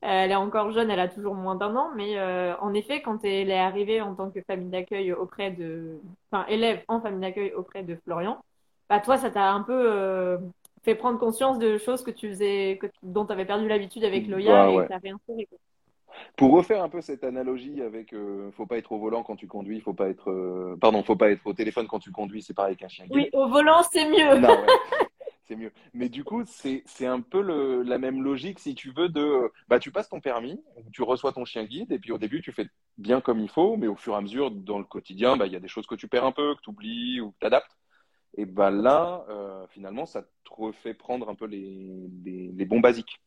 elle 0.01 0.31
est 0.31 0.37
encore 0.37 0.71
jeune, 0.73 0.91
elle 0.91 1.01
a 1.01 1.09
toujours 1.09 1.35
moins 1.35 1.55
d'un 1.55 1.77
an. 1.77 1.91
Mais 1.97 2.19
euh, 2.19 2.57
en 2.59 2.73
effet, 2.75 3.03
quand 3.03 3.25
elle 3.25 3.51
est 3.51 3.59
arrivée 3.59 4.01
en 4.01 4.15
tant 4.15 4.31
que 4.31 4.41
famille 4.43 4.71
d'accueil 4.71 5.13
auprès 5.13 5.51
de... 5.51 6.01
Enfin, 6.31 6.47
élève 6.49 6.83
en 6.89 7.01
famille 7.01 7.21
d'accueil 7.21 7.53
auprès 7.53 7.83
de 7.83 7.97
Florian, 8.05 8.43
bah 8.89 9.01
toi, 9.01 9.19
ça 9.19 9.31
t'a 9.31 9.51
un 9.53 9.63
peu 9.63 9.93
euh, 9.93 10.39
fait 10.83 10.95
prendre 10.95 11.19
conscience 11.19 11.59
de 11.59 11.77
choses 11.77 12.03
que 12.03 12.11
tu 12.11 12.29
faisais, 12.29 12.79
que, 12.81 12.87
dont 13.03 13.27
tu 13.27 13.33
avais 13.33 13.45
perdu 13.45 13.69
l'habitude 13.69 14.05
avec 14.05 14.27
Loya 14.27 14.67
Bah 14.67 14.71
et 14.71 14.77
que 14.89 14.95
tu 14.95 15.47
quoi. 15.47 15.59
Pour 16.37 16.53
refaire 16.53 16.83
un 16.83 16.89
peu 16.89 17.01
cette 17.01 17.25
analogie 17.25 17.83
avec 17.83 18.13
euh, 18.13 18.51
faut 18.53 18.67
pas 18.67 18.79
être 18.79 18.93
au 18.93 18.99
volant 18.99 19.23
quand 19.23 19.37
tu 19.37 19.47
conduis, 19.47 19.81
faut 19.81 19.95
pas 19.95 20.09
être 20.09 20.31
euh, 20.31 20.77
pardon, 20.81 21.03
faut 21.03 21.17
pas 21.17 21.31
être 21.31 21.47
au 21.47 21.53
téléphone 21.53 21.87
quand 21.87 21.99
tu 21.99 22.11
conduis, 22.11 22.43
c'est 22.43 22.55
pareil 22.55 22.77
qu'un 22.77 22.89
chien 22.89 23.07
guide. 23.07 23.15
Oui, 23.15 23.29
au 23.33 23.49
volant, 23.49 23.83
c'est 23.91 24.09
mieux. 24.09 24.39
Non, 24.39 24.49
ouais, 24.49 24.67
c'est 25.45 25.57
mieux. 25.57 25.73
Mais 25.95 26.09
du 26.09 26.25
coup, 26.25 26.45
c'est 26.47 26.83
c'est 26.87 27.07
un 27.07 27.21
peu 27.21 27.43
le, 27.43 27.83
la 27.83 27.99
même 27.99 28.23
logique 28.23 28.59
si 28.59 28.75
tu 28.75 28.93
veux 28.93 29.09
de 29.09 29.51
bah 29.69 29.79
tu 29.79 29.91
passes 29.91 30.09
ton 30.09 30.21
permis, 30.21 30.63
tu 30.93 31.03
reçois 31.03 31.33
ton 31.33 31.45
chien 31.45 31.65
guide 31.65 31.93
et 31.93 31.99
puis 31.99 32.13
au 32.13 32.19
début 32.19 32.41
tu 32.41 32.53
fais 32.53 32.69
bien 32.97 33.21
comme 33.21 33.41
il 33.41 33.49
faut, 33.49 33.77
mais 33.77 33.87
au 33.87 33.97
fur 33.97 34.15
et 34.15 34.17
à 34.17 34.21
mesure 34.21 34.51
dans 34.51 34.79
le 34.79 34.85
quotidien, 34.85 35.37
bah 35.37 35.47
il 35.47 35.53
y 35.53 35.57
a 35.57 35.61
des 35.61 35.69
choses 35.69 35.87
que 35.87 35.95
tu 35.95 36.09
perds 36.09 36.25
un 36.25 36.33
peu, 36.33 36.55
que 36.55 36.61
tu 36.63 36.71
oublies 36.71 37.21
ou 37.21 37.33
que 37.33 37.37
tu 37.41 37.47
adaptes. 37.47 37.77
Et 38.37 38.45
bah 38.45 38.71
là, 38.71 39.25
euh, 39.31 39.67
finalement, 39.69 40.07
ça 40.07 40.23
te 40.23 40.51
refait 40.51 40.95
prendre 40.95 41.29
un 41.29 41.35
peu 41.35 41.47
les, 41.47 42.09
les, 42.25 42.53
les 42.53 42.65
bons 42.65 42.81
basiques. 42.81 43.21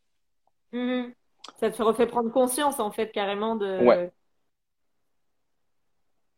Mhm. 0.72 1.14
Ça 1.60 1.72
te 1.72 1.82
refait 1.82 2.08
prendre 2.08 2.32
conscience, 2.32 2.80
en 2.80 2.92
fait, 2.92 3.12
carrément 3.12 3.56
Ouais. 3.78 3.98
de... 3.98 4.12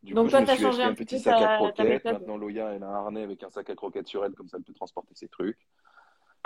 Du 0.03 0.15
Donc 0.15 0.25
coup, 0.25 0.29
je 0.29 0.37
toi, 0.37 0.41
me 0.41 0.45
tu 0.45 0.51
as 0.51 0.55
suis 0.55 0.61
changé 0.61 0.81
acheté 0.81 0.87
un 0.87 0.93
un 0.93 0.93
petit 0.93 1.17
sac 1.19 1.41
à 1.41 1.47
croquettes. 1.47 1.85
méthode. 1.85 2.11
Maintenant, 2.11 2.37
Loya, 2.37 2.73
elle 2.73 2.83
a 2.83 2.87
un 2.87 2.93
harnais 2.93 3.23
avec 3.23 3.41
un 3.43 3.49
sac 3.49 3.69
à 3.69 3.75
croquettes 3.75 4.07
sur 4.07 4.23
elle, 4.25 4.33
comme 4.33 4.47
ça, 4.47 4.57
elle 4.57 4.63
peut 4.63 4.73
transporter 4.73 5.15
ses 5.15 5.29
trucs. 5.29 5.59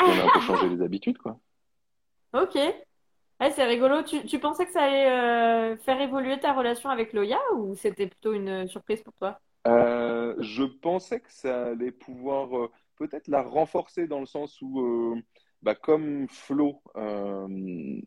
Et 0.06 0.10
on 0.10 0.20
a 0.20 0.24
un 0.24 0.30
peu 0.30 0.40
changé 0.40 0.70
les 0.70 0.82
habitudes, 0.82 1.18
quoi. 1.20 1.40
Ok. 2.34 2.56
Ouais, 2.56 3.52
c'est 3.52 3.66
rigolo. 3.66 4.04
Tu, 4.04 4.26
tu 4.26 4.40
pensais 4.40 4.66
que 4.66 4.72
ça 4.72 4.84
allait 4.84 5.10
euh, 5.12 5.78
faire 5.78 6.02
évoluer 6.02 6.40
ta 6.40 6.54
relation 6.54 6.90
avec 6.90 7.14
Loya 7.14 7.40
ou 7.56 7.76
c'était 7.76 8.08
plutôt 8.08 8.34
une 8.34 8.68
surprise 8.68 9.04
pour 9.04 9.14
toi? 9.16 9.40
Euh, 9.68 10.36
je 10.40 10.64
pensais 10.64 11.20
que 11.20 11.32
ça 11.32 11.68
allait 11.68 11.92
pouvoir 11.92 12.58
euh, 12.58 12.72
peut-être 12.96 13.28
la 13.28 13.42
renforcer 13.42 14.08
dans 14.08 14.20
le 14.20 14.26
sens 14.26 14.62
où 14.62 14.80
euh, 14.82 15.22
bah, 15.68 15.76
comme 15.76 16.30
Flo, 16.30 16.82
euh, 16.96 17.46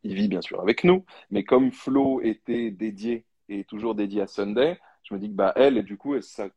il 0.02 0.14
vit 0.14 0.28
bien 0.28 0.40
sûr 0.40 0.62
avec 0.62 0.82
nous, 0.82 1.04
mais 1.30 1.44
comme 1.44 1.72
Flo 1.72 2.22
était 2.22 2.70
dédié 2.70 3.26
et 3.50 3.64
toujours 3.64 3.94
dédié 3.94 4.22
à 4.22 4.26
Sunday, 4.26 4.80
je 5.02 5.12
me 5.12 5.20
dis 5.20 5.28
que 5.28 5.34
bah, 5.34 5.52
elle, 5.56 5.76
et 5.76 5.82
du 5.82 5.98
coup, 5.98 6.18
ça 6.22 6.48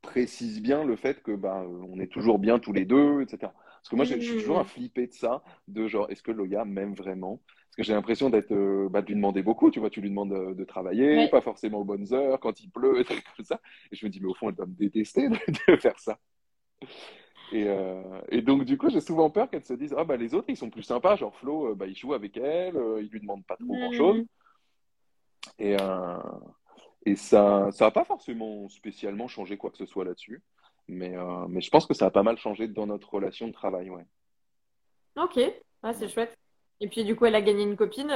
précise 0.00 0.62
bien 0.62 0.84
le 0.84 0.96
fait 0.96 1.22
que 1.22 1.32
bah, 1.32 1.66
on 1.86 2.00
est 2.00 2.10
toujours 2.10 2.38
bien 2.38 2.58
tous 2.58 2.72
les 2.72 2.86
deux, 2.86 3.20
etc. 3.20 3.40
Parce 3.42 3.90
que 3.90 3.96
moi, 3.96 4.06
je, 4.06 4.18
suis 4.18 4.38
toujours 4.38 4.58
à 4.58 4.64
flipper 4.64 5.06
de 5.06 5.12
ça, 5.12 5.42
de 5.68 5.86
genre, 5.86 6.10
est-ce 6.10 6.22
que 6.22 6.32
Loya 6.32 6.64
m'aime 6.64 6.94
vraiment? 6.94 7.42
Parce 7.46 7.76
que 7.76 7.82
j'ai 7.82 7.92
l'impression 7.92 8.30
d'être, 8.30 8.52
euh, 8.52 8.88
bah, 8.88 9.02
de 9.02 9.08
lui 9.08 9.16
demander 9.16 9.42
beaucoup, 9.42 9.70
tu 9.70 9.80
vois, 9.80 9.90
tu 9.90 10.00
lui 10.00 10.08
demandes 10.08 10.56
de, 10.56 10.64
travailler, 10.64 11.28
pas 11.28 11.42
forcément 11.42 11.80
aux 11.80 11.84
bonnes 11.84 12.10
heures, 12.14 12.40
quand 12.40 12.58
il 12.58 12.70
pleut, 12.70 13.00
et 13.02 13.04
tout 13.04 13.44
ça. 13.44 13.60
Et 13.90 13.96
je 13.96 14.06
me 14.06 14.10
dis, 14.10 14.18
mais 14.18 14.28
au 14.28 14.34
fond, 14.34 14.48
elle 14.48 14.54
doit 14.54 14.64
me 14.64 14.72
détester 14.72 15.28
de 15.28 15.36
faire 15.76 15.98
ça. 15.98 16.18
Euh, 17.54 18.20
et, 18.28 18.42
donc, 18.42 18.64
du 18.64 18.78
coup, 18.78 18.88
j'ai 18.88 19.00
souvent 19.00 19.30
peur 19.30 19.50
qu'elle 19.50 19.64
se 19.64 19.74
dise 19.74 19.94
Ah, 19.96 20.04
bah, 20.04 20.16
les 20.16 20.34
autres, 20.34 20.46
ils 20.48 20.56
sont 20.56 20.70
plus 20.70 20.82
sympas. 20.82 21.16
Genre, 21.16 21.34
Flo, 21.36 21.70
euh, 21.70 21.74
bah, 21.74 21.86
il 21.86 21.96
joue 21.96 22.14
avec 22.14 22.36
elle, 22.36 22.76
euh, 22.76 23.02
il 23.02 23.08
lui 23.08 23.20
demande 23.20 23.44
pas 23.44 23.56
trop 23.56 23.74
grand-chose. 23.74 24.24
Et, 25.58 25.76
et 27.04 27.16
ça 27.16 27.68
ça 27.72 27.86
n'a 27.86 27.90
pas 27.90 28.04
forcément 28.04 28.68
spécialement 28.68 29.26
changé 29.26 29.56
quoi 29.56 29.70
que 29.70 29.76
ce 29.76 29.86
soit 29.86 30.04
là-dessus. 30.04 30.40
Mais, 30.88 31.14
mais 31.48 31.60
je 31.60 31.70
pense 31.70 31.86
que 31.86 31.94
ça 31.94 32.06
a 32.06 32.10
pas 32.10 32.22
mal 32.22 32.36
changé 32.38 32.68
dans 32.68 32.86
notre 32.86 33.12
relation 33.12 33.48
de 33.48 33.52
travail. 33.52 33.90
Ouais. 33.90 34.06
Ok, 35.16 35.40
c'est 35.94 36.08
chouette. 36.08 36.36
Et 36.80 36.88
puis, 36.88 37.04
du 37.04 37.14
coup, 37.16 37.26
elle 37.26 37.34
a 37.34 37.42
gagné 37.42 37.64
une 37.64 37.76
copine. 37.76 38.10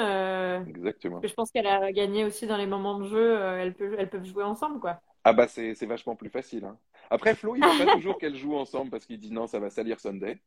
Exactement. 0.69 1.21
je 1.23 1.35
pense 1.35 1.50
qu'elle 1.50 1.66
a 1.66 1.93
gagné 1.93 2.25
aussi 2.25 2.47
dans 2.47 2.57
les 2.57 2.66
moments 2.66 3.00
de 3.00 3.09
jeu. 3.09 3.38
elles, 3.59 3.75
peuvent, 3.75 3.97
elles 3.99 4.11
peuvent 4.11 4.25
jouer 4.25 4.45
ensemble, 4.45 4.81
quoi. 4.81 5.00
Ah, 5.28 5.33
bah, 5.33 5.49
c'est 5.49 5.87
vachement 5.87 6.14
plus 6.14 6.28
facile. 6.28 6.64
Hein. 6.64 6.78
Après, 7.11 7.35
Flo, 7.35 7.56
il 7.56 7.61
ne 7.61 7.66
veut 7.66 7.85
pas 7.85 7.95
toujours 7.97 8.16
qu'elle 8.16 8.37
joue 8.37 8.54
ensemble 8.54 8.92
parce 8.92 9.06
qu'il 9.06 9.18
dit 9.18 9.33
non, 9.33 9.49
ça 9.49 9.59
va 9.59 9.71
salir 9.71 9.99
Sunday. 9.99 10.38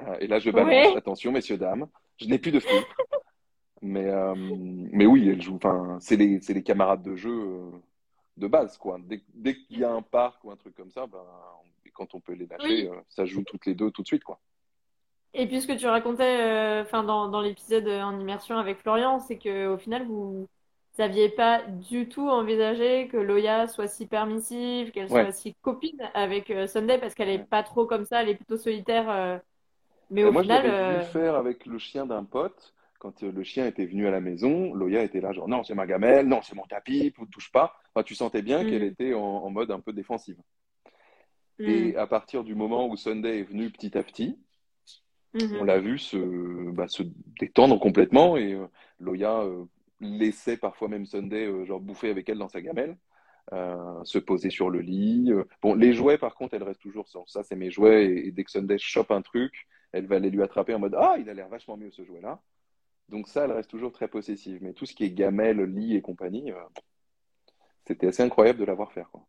Euh, 0.00 0.16
et 0.18 0.26
là, 0.26 0.40
je 0.40 0.50
balance. 0.50 0.96
Attention, 0.96 1.30
messieurs, 1.30 1.56
dames. 1.56 1.86
Je 2.16 2.26
n'ai 2.26 2.40
plus 2.40 2.50
de 2.50 2.58
filtre. 2.58 2.96
Mais, 3.80 4.06
euh, 4.10 4.34
mais 4.34 5.06
oui, 5.06 5.28
elle 5.28 5.40
joue. 5.40 5.54
Enfin, 5.54 5.98
c'est 6.00 6.16
les, 6.16 6.40
les, 6.48 6.62
camarades 6.64 7.04
de 7.04 7.14
jeu 7.14 7.30
euh, 7.30 7.70
de 8.36 8.48
base, 8.48 8.76
quoi. 8.76 8.98
Dès, 9.04 9.22
dès 9.34 9.54
qu'il 9.54 9.78
y 9.78 9.84
a 9.84 9.92
un 9.92 10.02
parc 10.02 10.42
ou 10.42 10.50
un 10.50 10.56
truc 10.56 10.74
comme 10.74 10.90
ça, 10.90 11.06
ben, 11.06 11.22
quand 11.92 12.16
on 12.16 12.20
peut 12.20 12.32
les 12.32 12.48
lâcher, 12.48 12.90
ça 13.10 13.24
joue 13.26 13.44
toutes 13.44 13.66
les 13.66 13.76
deux 13.76 13.92
tout 13.92 14.02
de 14.02 14.08
suite, 14.08 14.24
quoi. 14.24 14.40
Et 15.32 15.46
puis 15.46 15.60
ce 15.60 15.68
que 15.68 15.78
tu 15.78 15.86
racontais, 15.86 16.80
enfin 16.80 17.04
dans, 17.04 17.28
dans 17.28 17.40
l'épisode 17.40 17.86
en 17.86 18.18
immersion 18.18 18.58
avec 18.58 18.78
Florian, 18.78 19.20
c'est 19.20 19.38
que 19.38 19.68
au 19.68 19.78
final 19.78 20.06
vous 20.06 20.48
n'aviez 20.98 21.28
pas 21.28 21.62
du 21.62 22.08
tout 22.08 22.28
envisagé 22.28 23.08
que 23.08 23.16
Loya 23.16 23.66
soit 23.66 23.88
si 23.88 24.06
permissive, 24.06 24.90
qu'elle 24.92 25.08
soit 25.08 25.32
si 25.32 25.54
copine 25.54 26.08
avec 26.14 26.50
euh, 26.50 26.66
Sunday 26.66 26.98
parce 26.98 27.14
qu'elle 27.14 27.30
est 27.30 27.44
pas 27.44 27.62
trop 27.62 27.86
comme 27.86 28.04
ça, 28.04 28.22
elle 28.22 28.28
est 28.28 28.34
plutôt 28.36 28.56
solitaire. 28.56 29.10
Euh. 29.10 29.38
Mais 30.10 30.24
au 30.24 30.32
moi, 30.32 30.42
final. 30.42 30.66
Moi, 30.66 30.74
euh... 30.74 30.98
le 30.98 31.04
faire 31.04 31.34
avec 31.34 31.66
le 31.66 31.78
chien 31.78 32.06
d'un 32.06 32.24
pote. 32.24 32.74
Quand 33.00 33.22
euh, 33.22 33.32
le 33.32 33.42
chien 33.42 33.66
était 33.66 33.84
venu 33.84 34.06
à 34.06 34.10
la 34.10 34.20
maison, 34.20 34.72
Loya 34.72 35.02
était 35.02 35.20
là, 35.20 35.32
genre 35.32 35.48
non, 35.48 35.62
c'est 35.62 35.74
ma 35.74 35.86
gamelle, 35.86 36.26
non, 36.26 36.40
c'est 36.42 36.54
mon 36.54 36.64
tapis, 36.64 37.12
ne 37.18 37.26
touche 37.26 37.52
pas. 37.52 37.74
Enfin, 37.94 38.02
tu 38.02 38.14
sentais 38.14 38.40
bien 38.40 38.64
qu'elle 38.64 38.82
mm. 38.82 38.92
était 38.92 39.14
en, 39.14 39.50
mode 39.50 39.70
un 39.72 39.80
peu 39.80 39.92
défensive. 39.92 40.38
Mm. 41.58 41.68
Et 41.68 41.96
à 41.96 42.06
partir 42.06 42.44
du 42.44 42.54
moment 42.54 42.88
où 42.88 42.96
Sunday 42.96 43.40
est 43.40 43.42
venu 43.42 43.68
petit 43.70 43.98
à 43.98 44.02
petit, 44.02 44.38
mm-hmm. 45.34 45.58
on 45.60 45.64
l'a 45.64 45.80
vu 45.80 45.98
se, 45.98 46.70
bah, 46.70 46.88
se, 46.88 47.02
détendre 47.40 47.78
complètement 47.78 48.38
et 48.38 48.56
Loya 49.00 49.44
laissait 50.04 50.56
parfois 50.56 50.88
même 50.88 51.06
Sunday 51.06 51.46
euh, 51.46 51.64
genre 51.64 51.80
bouffer 51.80 52.10
avec 52.10 52.28
elle 52.28 52.38
dans 52.38 52.48
sa 52.48 52.60
gamelle. 52.60 52.96
Euh, 53.52 54.02
se 54.04 54.18
poser 54.18 54.48
sur 54.48 54.70
le 54.70 54.80
lit. 54.80 55.30
Euh. 55.30 55.44
Bon, 55.60 55.74
les 55.74 55.92
jouets, 55.92 56.16
par 56.16 56.34
contre, 56.34 56.54
elle 56.54 56.62
reste 56.62 56.80
toujours 56.80 57.08
sans. 57.08 57.26
Ça, 57.26 57.42
c'est 57.42 57.56
mes 57.56 57.70
jouets. 57.70 58.06
Et, 58.06 58.32
dès 58.32 58.44
que 58.44 58.50
Sunday 58.50 58.78
chope 58.78 59.10
un 59.10 59.20
truc, 59.20 59.52
elle 59.92 60.06
va 60.06 60.16
aller 60.16 60.30
lui 60.30 60.42
attraper 60.42 60.74
en 60.74 60.78
mode 60.78 60.96
Ah, 60.98 61.16
il 61.18 61.28
a 61.28 61.34
l'air 61.34 61.48
vachement 61.48 61.76
mieux 61.76 61.90
ce 61.90 62.04
jouet-là. 62.04 62.40
Donc, 63.10 63.28
ça, 63.28 63.44
elle 63.44 63.52
reste 63.52 63.68
toujours 63.68 63.92
très 63.92 64.08
possessive. 64.08 64.60
Mais 64.62 64.72
tout 64.72 64.86
ce 64.86 64.94
qui 64.94 65.04
est 65.04 65.10
gamelle, 65.10 65.60
lit 65.60 65.94
et 65.94 66.00
compagnie, 66.00 66.52
c'était 67.86 68.06
assez 68.06 68.22
incroyable 68.22 68.58
de 68.58 68.64
la 68.64 68.74
voir 68.74 68.92
faire. 68.92 69.10
Quoi. 69.10 69.26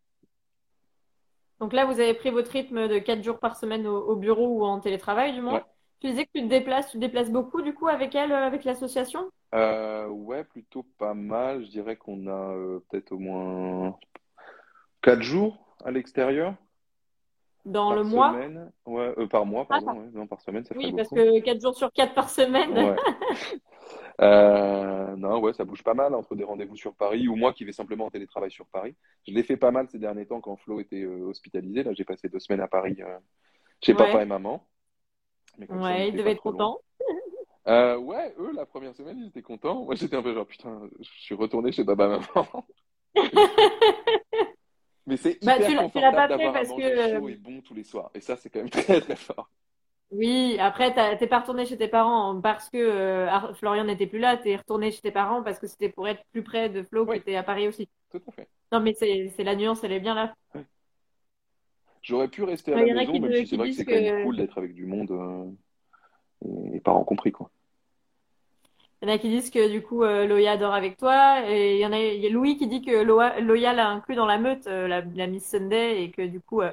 Donc 1.59 1.73
là, 1.73 1.85
vous 1.85 1.99
avez 1.99 2.13
pris 2.13 2.31
votre 2.31 2.51
rythme 2.51 2.87
de 2.87 2.99
4 2.99 3.23
jours 3.23 3.39
par 3.39 3.57
semaine 3.57 3.87
au, 3.87 4.15
bureau 4.15 4.47
ou 4.47 4.65
en 4.65 4.79
télétravail, 4.79 5.33
du 5.33 5.41
moins. 5.41 5.63
Tu 5.99 6.07
disais 6.07 6.25
que 6.25 6.31
tu 6.35 6.41
te 6.41 6.49
déplaces, 6.49 6.87
tu 6.87 6.93
te 6.93 7.01
déplaces 7.01 7.31
beaucoup, 7.31 7.61
du 7.61 7.73
coup, 7.73 7.87
avec 7.87 8.13
elle, 8.15 8.31
avec 8.31 8.63
l'association? 8.63 9.29
Euh, 9.55 10.07
ouais, 10.07 10.43
plutôt 10.43 10.83
pas 10.97 11.13
mal. 11.13 11.63
Je 11.65 11.69
dirais 11.69 11.95
qu'on 11.95 12.27
a 12.27 12.53
euh, 12.55 12.79
peut-être 12.89 13.11
au 13.11 13.19
moins 13.19 13.97
4 15.01 15.21
jours 15.21 15.75
à 15.83 15.91
l'extérieur. 15.91 16.55
Dans 17.65 17.93
le 17.93 18.03
mois 18.03 18.31
Ouais, 18.85 19.13
euh, 19.17 19.27
par 19.27 19.45
mois, 19.45 19.65
ah, 19.69 19.79
pardon. 19.83 20.09
Non, 20.13 20.27
par 20.27 20.41
semaine, 20.41 20.63
ça 20.65 20.75
Oui, 20.77 20.93
parce 20.93 21.09
que 21.09 21.39
4 21.39 21.61
jours 21.61 21.75
sur 21.75 21.91
4 21.91 22.13
par 22.13 22.29
semaine. 22.29 22.95
non, 25.17 25.39
ouais, 25.39 25.53
ça 25.53 25.65
bouge 25.65 25.83
pas 25.83 25.95
mal 25.95 26.13
entre 26.13 26.35
des 26.35 26.43
rendez-vous 26.43 26.75
sur 26.75 26.93
Paris 26.93 27.27
ou 27.27 27.35
moi 27.35 27.53
qui 27.53 27.65
vais 27.65 27.71
simplement 27.71 28.05
en 28.05 28.11
télétravail 28.11 28.51
sur 28.51 28.67
Paris. 28.67 28.95
Je 29.27 29.33
l'ai 29.33 29.43
fait 29.43 29.57
pas 29.57 29.71
mal 29.71 29.87
ces 29.89 29.97
derniers 29.97 30.27
temps 30.27 30.41
quand 30.41 30.57
Flo 30.57 30.79
était 30.79 31.05
hospitalisé. 31.05 31.81
Là, 31.83 31.93
j'ai 31.93 32.03
passé 32.03 32.29
deux 32.29 32.39
semaines 32.39 32.61
à 32.61 32.67
Paris 32.67 32.97
chez 33.81 33.95
papa 33.95 34.21
et 34.21 34.25
maman. 34.25 34.63
ouais, 35.69 36.09
il 36.09 36.15
devait 36.15 36.33
être 36.33 36.43
content. 36.43 36.79
Euh, 37.67 37.97
ouais, 37.97 38.33
eux, 38.39 38.51
la 38.53 38.65
première 38.65 38.95
semaine, 38.95 39.17
ils 39.19 39.27
étaient 39.27 39.41
contents. 39.41 39.83
Moi, 39.85 39.95
j'étais 39.95 40.15
un 40.15 40.21
peu 40.21 40.33
genre, 40.33 40.45
putain, 40.45 40.81
je 40.99 41.09
suis 41.19 41.33
retourné 41.35 41.71
chez 41.71 41.83
papa 41.83 42.07
maman. 42.07 42.65
Mais 45.07 45.17
c'est 45.17 45.37
bah, 45.43 45.57
hyper 45.57 45.83
confortable 45.83 46.29
d'avoir 46.29 46.55
un 46.55 46.63
que... 46.63 47.17
chaud 47.17 47.29
et 47.29 47.35
bon 47.35 47.61
tous 47.61 47.75
les 47.75 47.83
soirs. 47.83 48.09
Et 48.15 48.21
ça, 48.21 48.35
c'est 48.37 48.49
quand 48.49 48.59
même 48.59 48.69
très, 48.71 49.01
très 49.01 49.15
fort. 49.15 49.49
Oui, 50.11 50.57
après, 50.59 50.93
t'es 51.17 51.27
pas 51.27 51.39
retourné 51.39 51.65
chez 51.65 51.77
tes 51.77 51.87
parents 51.87 52.39
parce 52.39 52.69
que 52.69 52.77
euh, 52.77 53.53
Florian 53.53 53.85
n'était 53.85 54.07
plus 54.07 54.19
là. 54.19 54.37
T'es 54.37 54.55
retourné 54.55 54.91
chez 54.91 55.01
tes 55.01 55.11
parents 55.11 55.43
parce 55.43 55.59
que 55.59 55.67
c'était 55.67 55.89
pour 55.89 56.07
être 56.07 56.23
plus 56.31 56.43
près 56.43 56.69
de 56.69 56.83
Flo 56.83 57.05
qui 57.05 57.17
était 57.17 57.35
à 57.35 57.43
Paris 57.43 57.67
aussi. 57.67 57.89
Tout 58.11 58.21
à 58.27 58.31
fait. 58.31 58.47
Non, 58.71 58.79
mais 58.79 58.93
c'est 58.93 59.43
la 59.43 59.55
nuance, 59.55 59.83
elle 59.83 59.91
est 59.91 59.99
bien 59.99 60.13
là. 60.15 60.35
J'aurais 62.01 62.27
pu 62.27 62.43
rester 62.43 62.73
à 62.73 62.77
la 62.77 62.93
maison, 62.93 63.19
même 63.19 63.33
si 63.33 63.47
c'est 63.47 63.57
vrai 63.57 63.69
que 63.69 63.75
c'est 63.75 63.85
quand 63.85 63.93
même 63.93 64.23
cool 64.23 64.37
d'être 64.37 64.57
avec 64.59 64.75
du 64.75 64.85
monde. 64.85 65.11
Euh 65.11 65.51
et 66.73 66.79
parents 66.79 67.03
compris 67.03 67.31
quoi. 67.31 67.49
Il 69.01 69.09
y 69.09 69.11
en 69.11 69.13
a 69.13 69.17
qui 69.17 69.29
disent 69.29 69.49
que 69.49 69.69
du 69.69 69.81
coup 69.81 70.03
euh, 70.03 70.25
Loya 70.25 70.57
dort 70.57 70.73
avec 70.73 70.97
toi 70.97 71.49
et 71.49 71.75
il 71.75 71.79
y 71.79 71.85
en 71.85 71.91
a, 71.91 71.99
il 71.99 72.31
Louis 72.31 72.57
qui 72.57 72.67
dit 72.67 72.81
que 72.81 73.03
Loya, 73.03 73.73
l'a 73.73 73.89
inclus 73.89 74.15
dans 74.15 74.25
la 74.25 74.37
meute, 74.37 74.67
euh, 74.67 74.87
la, 74.87 75.27
Miss 75.27 75.49
Sunday 75.49 76.03
et 76.03 76.11
que 76.11 76.21
du 76.21 76.39
coup 76.39 76.61
euh, 76.61 76.71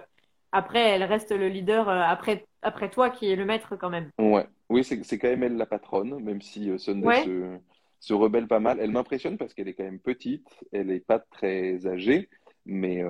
après 0.53 0.81
elle 0.81 1.03
reste 1.03 1.33
le 1.33 1.49
leader 1.49 1.89
après 1.89 2.47
après 2.63 2.91
toi 2.91 3.11
qui 3.11 3.31
est 3.31 3.37
le 3.37 3.45
maître 3.45 3.77
quand 3.77 3.91
même. 3.91 4.11
Ouais, 4.19 4.47
oui 4.69 4.85
c'est 4.85 5.19
quand 5.19 5.29
même 5.29 5.43
elle 5.43 5.57
la 5.57 5.67
patronne 5.67 6.23
même 6.23 6.41
si 6.41 6.71
Sunday 6.79 7.25
se, 7.25 7.59
se, 7.99 8.15
rebelle 8.15 8.47
pas 8.47 8.61
mal. 8.61 8.79
Elle 8.81 8.93
m'impressionne 8.93 9.37
parce 9.37 9.53
qu'elle 9.53 9.69
est 9.69 9.75
quand 9.75 9.85
même 9.85 10.01
petite, 10.01 10.49
elle 10.73 10.91
est 10.91 11.05
pas 11.05 11.19
très 11.19 11.87
âgée. 11.87 12.29
Mais, 12.65 13.03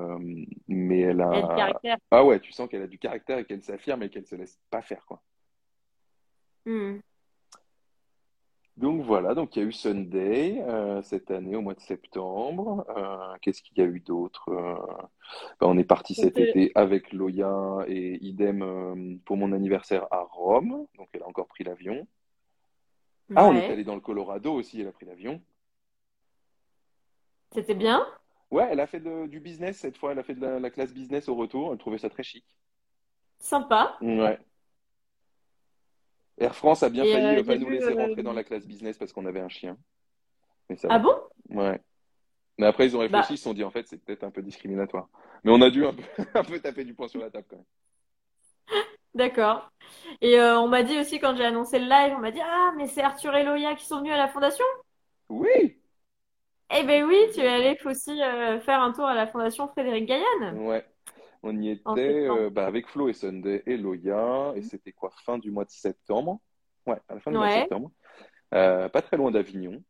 mais 0.66 1.00
elle 1.00 1.20
a. 1.20 1.30
Elle 1.30 1.44
a 1.44 1.48
du 1.48 1.54
caractère. 1.56 1.96
Ah 2.10 2.24
ouais, 2.24 2.40
tu 2.40 2.52
sens 2.52 2.70
qu'elle 2.70 2.80
a 2.80 2.86
du 2.86 2.98
caractère 2.98 3.36
et 3.36 3.44
qu'elle 3.44 3.62
s'affirme 3.62 4.02
et 4.02 4.08
qu'elle 4.08 4.24
se 4.24 4.34
laisse 4.34 4.58
pas 4.70 4.80
faire, 4.80 5.04
quoi. 5.04 5.20
Hmm. 6.64 7.00
Donc 8.78 9.02
voilà, 9.02 9.34
donc 9.34 9.54
il 9.54 9.58
y 9.58 9.62
a 9.62 9.68
eu 9.68 9.72
Sunday 9.72 10.62
euh, 10.66 11.02
cette 11.02 11.30
année 11.30 11.54
au 11.56 11.60
mois 11.60 11.74
de 11.74 11.80
septembre. 11.80 12.86
Euh, 12.96 13.36
qu'est-ce 13.42 13.62
qu'il 13.62 13.76
y 13.76 13.82
a 13.82 13.84
eu 13.84 14.00
d'autre 14.00 14.48
euh, 14.48 14.74
ben, 15.60 15.66
On 15.66 15.76
est 15.76 15.84
parti 15.84 16.14
cet 16.14 16.38
été 16.38 16.72
avec 16.74 17.12
Loya 17.12 17.84
et 17.86 18.18
idem 18.24 19.20
pour 19.26 19.36
mon 19.36 19.52
anniversaire 19.52 20.06
à 20.10 20.22
Rome. 20.22 20.86
Donc 20.96 21.08
elle 21.12 21.22
a 21.22 21.28
encore 21.28 21.48
pris 21.48 21.64
l'avion. 21.64 22.06
Ah, 23.36 23.46
on 23.46 23.54
est 23.54 23.70
allé 23.70 23.84
dans 23.84 23.94
le 23.94 24.00
Colorado 24.00 24.52
aussi, 24.52 24.80
elle 24.80 24.88
a 24.88 24.92
pris 24.92 25.06
l'avion. 25.06 25.40
C'était 27.52 27.74
bien? 27.74 28.06
Ouais, 28.50 28.68
elle 28.70 28.80
a 28.80 28.86
fait 28.86 29.00
du 29.28 29.40
business 29.40 29.78
cette 29.78 29.98
fois, 29.98 30.12
elle 30.12 30.18
a 30.18 30.22
fait 30.22 30.34
de 30.34 30.40
la, 30.40 30.60
la 30.60 30.70
classe 30.70 30.92
business 30.92 31.28
au 31.28 31.34
retour, 31.34 31.72
elle 31.72 31.78
trouvait 31.78 31.98
ça 31.98 32.10
très 32.10 32.22
chic. 32.22 32.44
Sympa. 33.38 33.96
Ouais. 34.00 34.38
Air 36.42 36.54
France 36.56 36.82
a 36.82 36.90
bien 36.90 37.04
failli 37.04 37.36
ne 37.36 37.40
euh, 37.40 37.44
pas 37.44 37.56
nous 37.56 37.68
laisser 37.68 37.92
rentrer 37.92 38.20
euh, 38.20 38.22
dans 38.22 38.32
la 38.32 38.42
classe 38.42 38.66
business 38.66 38.98
parce 38.98 39.12
qu'on 39.12 39.26
avait 39.26 39.40
un 39.40 39.48
chien. 39.48 39.76
ah 40.88 40.98
bon? 40.98 41.14
Ouais. 41.50 41.80
Mais 42.58 42.66
après, 42.66 42.86
ils 42.86 42.96
ont 42.96 43.00
réfléchi, 43.00 43.22
bah. 43.22 43.34
ils 43.34 43.38
se 43.38 43.44
sont 43.44 43.54
dit, 43.54 43.64
en 43.64 43.70
fait, 43.70 43.86
c'est 43.86 44.02
peut-être 44.04 44.24
un 44.24 44.30
peu 44.30 44.42
discriminatoire. 44.42 45.08
Mais 45.44 45.52
on 45.52 45.60
a 45.62 45.70
dû 45.70 45.86
un 45.86 45.94
peu, 45.94 46.58
taper 46.60 46.84
du 46.84 46.94
poing 46.94 47.08
sur 47.08 47.20
la 47.20 47.30
table 47.30 47.46
quand 47.48 47.56
même. 47.56 47.64
D'accord. 49.14 49.70
Et 50.20 50.38
euh, 50.40 50.58
on 50.58 50.68
m'a 50.68 50.82
dit 50.82 50.98
aussi, 50.98 51.20
quand 51.20 51.36
j'ai 51.36 51.44
annoncé 51.44 51.78
le 51.78 51.86
live, 51.86 52.14
on 52.16 52.20
m'a 52.20 52.32
dit, 52.32 52.40
ah, 52.42 52.72
mais 52.76 52.88
c'est 52.88 53.02
Arthur 53.02 53.34
et 53.36 53.44
Loya 53.44 53.74
qui 53.74 53.86
sont 53.86 53.98
venus 53.98 54.12
à 54.12 54.16
la 54.16 54.28
fondation? 54.28 54.64
Oui 55.28 55.78
Eh 56.74 56.82
ben 56.82 57.04
oui, 57.04 57.18
tu 57.32 57.40
es 57.40 57.48
allé 57.48 57.78
aussi 57.84 58.18
faire 58.64 58.82
un 58.82 58.92
tour 58.92 59.04
à 59.04 59.14
la 59.14 59.26
fondation 59.26 59.68
Frédéric 59.68 60.06
Gaillan. 60.06 60.56
Ouais. 60.56 60.84
On 61.42 61.60
y 61.60 61.70
était 61.70 62.28
euh, 62.28 62.50
bah, 62.50 62.66
avec 62.66 62.86
Flo 62.88 63.08
et 63.08 63.12
Sunday 63.12 63.62
et 63.66 63.76
Loya, 63.76 64.52
et 64.54 64.60
mhm. 64.60 64.62
c'était 64.62 64.92
quoi, 64.92 65.10
fin 65.24 65.38
du 65.38 65.50
mois 65.50 65.64
de 65.64 65.70
septembre? 65.70 66.40
Ouais, 66.86 66.98
à 67.08 67.14
la 67.14 67.20
fin 67.20 67.30
du 67.30 67.36
mois 67.36 67.48
de 67.48 67.60
septembre. 67.60 67.90
Euh, 68.54 68.88
pas 68.88 69.02
très 69.02 69.16
loin 69.16 69.30
d'Avignon. 69.30 69.82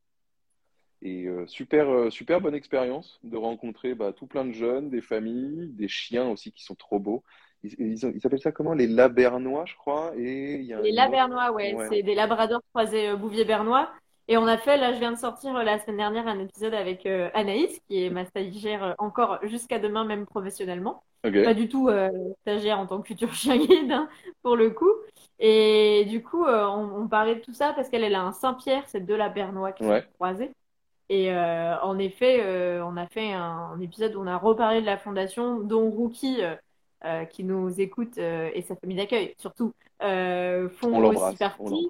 Et 1.03 1.27
euh, 1.27 1.47
super, 1.47 2.13
super 2.13 2.41
bonne 2.41 2.55
expérience 2.55 3.19
de 3.25 3.37
rencontrer 3.37 3.95
bah, 3.95 4.13
tout 4.13 4.27
plein 4.27 4.45
de 4.45 4.53
jeunes, 4.53 4.89
des 4.89 5.03
familles, 5.03 5.69
des 5.73 5.89
chiens 5.89 6.29
aussi 6.29 6.53
qui 6.53 6.63
sont 6.63 6.77
trop 6.77 7.01
beaux. 7.01 7.25
ils, 7.65 7.99
s'appellent 7.99 8.41
ça 8.41 8.53
comment? 8.53 8.73
Les 8.73 8.87
Labernois, 8.87 9.65
je 9.67 9.75
crois. 9.75 10.13
Et 10.17 10.55
il 10.55 10.65
y 10.65 10.73
a 10.73 10.81
les 10.81 10.93
Labernois, 10.93 11.51
ouais. 11.53 11.77
C'est 11.91 12.03
des 12.03 12.15
labradors 12.15 12.63
croisés 12.73 13.09
euh, 13.09 13.17
Bouvier-Bernois. 13.17 13.91
Et 14.29 14.37
on 14.37 14.47
a 14.47 14.57
fait, 14.57 14.77
là, 14.77 14.93
je 14.93 14.99
viens 14.99 15.13
de 15.13 15.19
sortir 15.19 15.57
euh, 15.57 15.63
la 15.63 15.79
semaine 15.79 15.97
dernière 15.97 16.29
un 16.29 16.39
épisode 16.39 16.75
avec 16.75 17.07
euh, 17.07 17.29
Anaïs, 17.35 17.81
qui 17.89 18.05
est 18.05 18.11
ma 18.11 18.25
stagiaire 18.25 18.95
encore 18.99 19.39
jusqu'à 19.43 19.79
demain, 19.79 20.05
même 20.05 20.27
professionnellement. 20.27 21.03
Pas 21.23 21.55
du 21.55 21.69
tout 21.69 21.89
stagiaire 22.41 22.81
en 22.81 22.87
tant 22.87 23.01
que 23.01 23.07
futur 23.07 23.33
chien 23.35 23.57
guide, 23.57 23.93
hein, 23.93 24.09
pour 24.43 24.57
le 24.57 24.71
coup. 24.71 24.91
Et 25.39 26.05
du 26.09 26.21
coup, 26.21 26.45
on, 26.45 27.07
parlait 27.07 27.37
de 27.37 27.41
tout 27.41 27.55
ça 27.55 27.73
parce 27.73 27.89
qu'elle 27.89 28.03
elle 28.03 28.17
a 28.17 28.23
un 28.23 28.33
Saint-Pierre, 28.33 28.83
c'est 28.89 29.01
deux 29.01 29.17
Labernois 29.17 29.71
qui 29.71 29.85
sont 29.85 30.03
croisés. 30.15 30.51
Et 31.09 31.33
en 31.33 31.97
effet, 31.99 32.43
on 32.81 32.97
a 32.97 33.07
fait 33.07 33.33
un, 33.33 33.71
un, 33.73 33.81
épisode 33.81 34.17
où 34.17 34.21
on 34.21 34.27
a 34.27 34.37
reparlé 34.37 34.81
de 34.81 34.87
la 34.87 34.99
fondation, 34.99 35.61
dont 35.61 35.89
Rookie 35.91 36.41
euh, 37.05 37.25
qui 37.25 37.43
nous 37.43 37.81
écoutent 37.81 38.19
euh, 38.19 38.49
et 38.55 38.63
sa 38.63 38.77
famille 38.77 38.97
d'accueil 38.97 39.35
surtout 39.37 39.73
euh, 40.05 40.69
font 40.69 41.05
aussi 41.05 41.37
partie. 41.37 41.89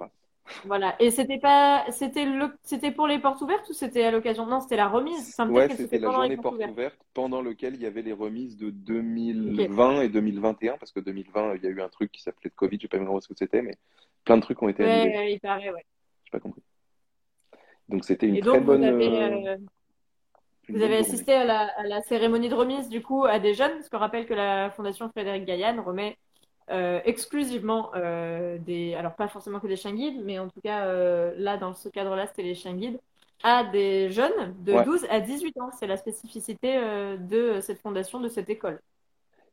Voilà. 0.65 0.95
Et 0.99 1.11
c'était 1.11 1.39
pas, 1.39 1.85
c'était 1.91 2.25
le, 2.25 2.49
c'était 2.63 2.91
pour 2.91 3.07
les 3.07 3.19
portes 3.19 3.41
ouvertes 3.41 3.67
ou 3.69 3.73
c'était 3.73 4.03
à 4.03 4.11
l'occasion? 4.11 4.45
Non, 4.45 4.59
c'était 4.59 4.75
la 4.75 4.87
remise. 4.87 5.35
ouais, 5.49 5.69
c'était 5.69 5.99
la 5.99 6.11
journée 6.11 6.37
portes 6.37 6.63
ouvertes 6.69 6.99
pendant 7.13 7.41
lequel 7.41 7.75
il 7.75 7.81
y 7.81 7.85
avait 7.85 8.01
les 8.01 8.13
remises 8.13 8.57
de 8.57 8.69
2020 8.69 10.01
et 10.01 10.09
2021 10.09 10.77
parce 10.77 10.91
que 10.91 10.99
2020 10.99 11.55
il 11.55 11.63
y 11.63 11.67
a 11.67 11.69
eu 11.69 11.81
un 11.81 11.89
truc 11.89 12.11
qui 12.11 12.21
s'appelait 12.21 12.49
de 12.49 12.55
Covid, 12.55 12.77
je 12.77 12.81
sais 12.83 12.87
pas 12.87 12.97
vraiment 12.97 13.21
ce 13.21 13.27
que 13.27 13.35
c'était, 13.37 13.61
mais 13.61 13.77
plein 14.25 14.37
de 14.37 14.41
trucs 14.41 14.61
ont 14.61 14.69
été 14.69 14.83
annulés. 14.83 15.17
Ouais, 15.17 15.33
il 15.33 15.39
paraît, 15.39 15.71
ouais. 15.71 15.85
J'ai 16.25 16.31
pas 16.31 16.39
compris. 16.39 16.61
Donc 17.89 18.05
c'était 18.05 18.27
une 18.27 18.39
très 18.41 18.59
bonne. 18.59 19.59
Vous 20.69 20.81
avez 20.81 20.97
assisté 20.97 21.33
à 21.33 21.43
la, 21.83 22.01
cérémonie 22.03 22.47
de 22.47 22.55
remise 22.55 22.87
du 22.89 23.01
coup 23.01 23.25
à 23.25 23.39
des 23.39 23.53
jeunes, 23.53 23.73
parce 23.73 23.89
qu'on 23.89 23.97
rappelle 23.97 24.25
que 24.25 24.33
la 24.33 24.69
Fondation 24.71 25.09
Frédéric 25.09 25.45
Gaillan 25.45 25.81
remet 25.83 26.17
euh, 26.69 27.01
exclusivement 27.05 27.91
euh, 27.95 28.57
des, 28.57 28.93
alors 28.95 29.15
pas 29.15 29.27
forcément 29.27 29.59
que 29.59 29.67
des 29.67 29.75
chiens 29.75 29.93
guides, 29.93 30.21
mais 30.23 30.39
en 30.39 30.47
tout 30.49 30.61
cas 30.61 30.85
euh, 30.85 31.33
là 31.37 31.57
dans 31.57 31.73
ce 31.73 31.89
cadre-là 31.89 32.27
c'était 32.27 32.43
les 32.43 32.55
chiens 32.55 32.73
guides, 32.73 32.99
à 33.43 33.63
des 33.65 34.09
jeunes 34.11 34.55
de 34.63 34.83
12 34.83 35.05
à 35.09 35.19
18 35.19 35.59
ans. 35.59 35.71
C'est 35.77 35.87
la 35.87 35.97
spécificité 35.97 36.77
de 37.19 37.59
cette 37.61 37.79
fondation, 37.79 38.19
de 38.21 38.29
cette 38.29 38.49
école. 38.49 38.79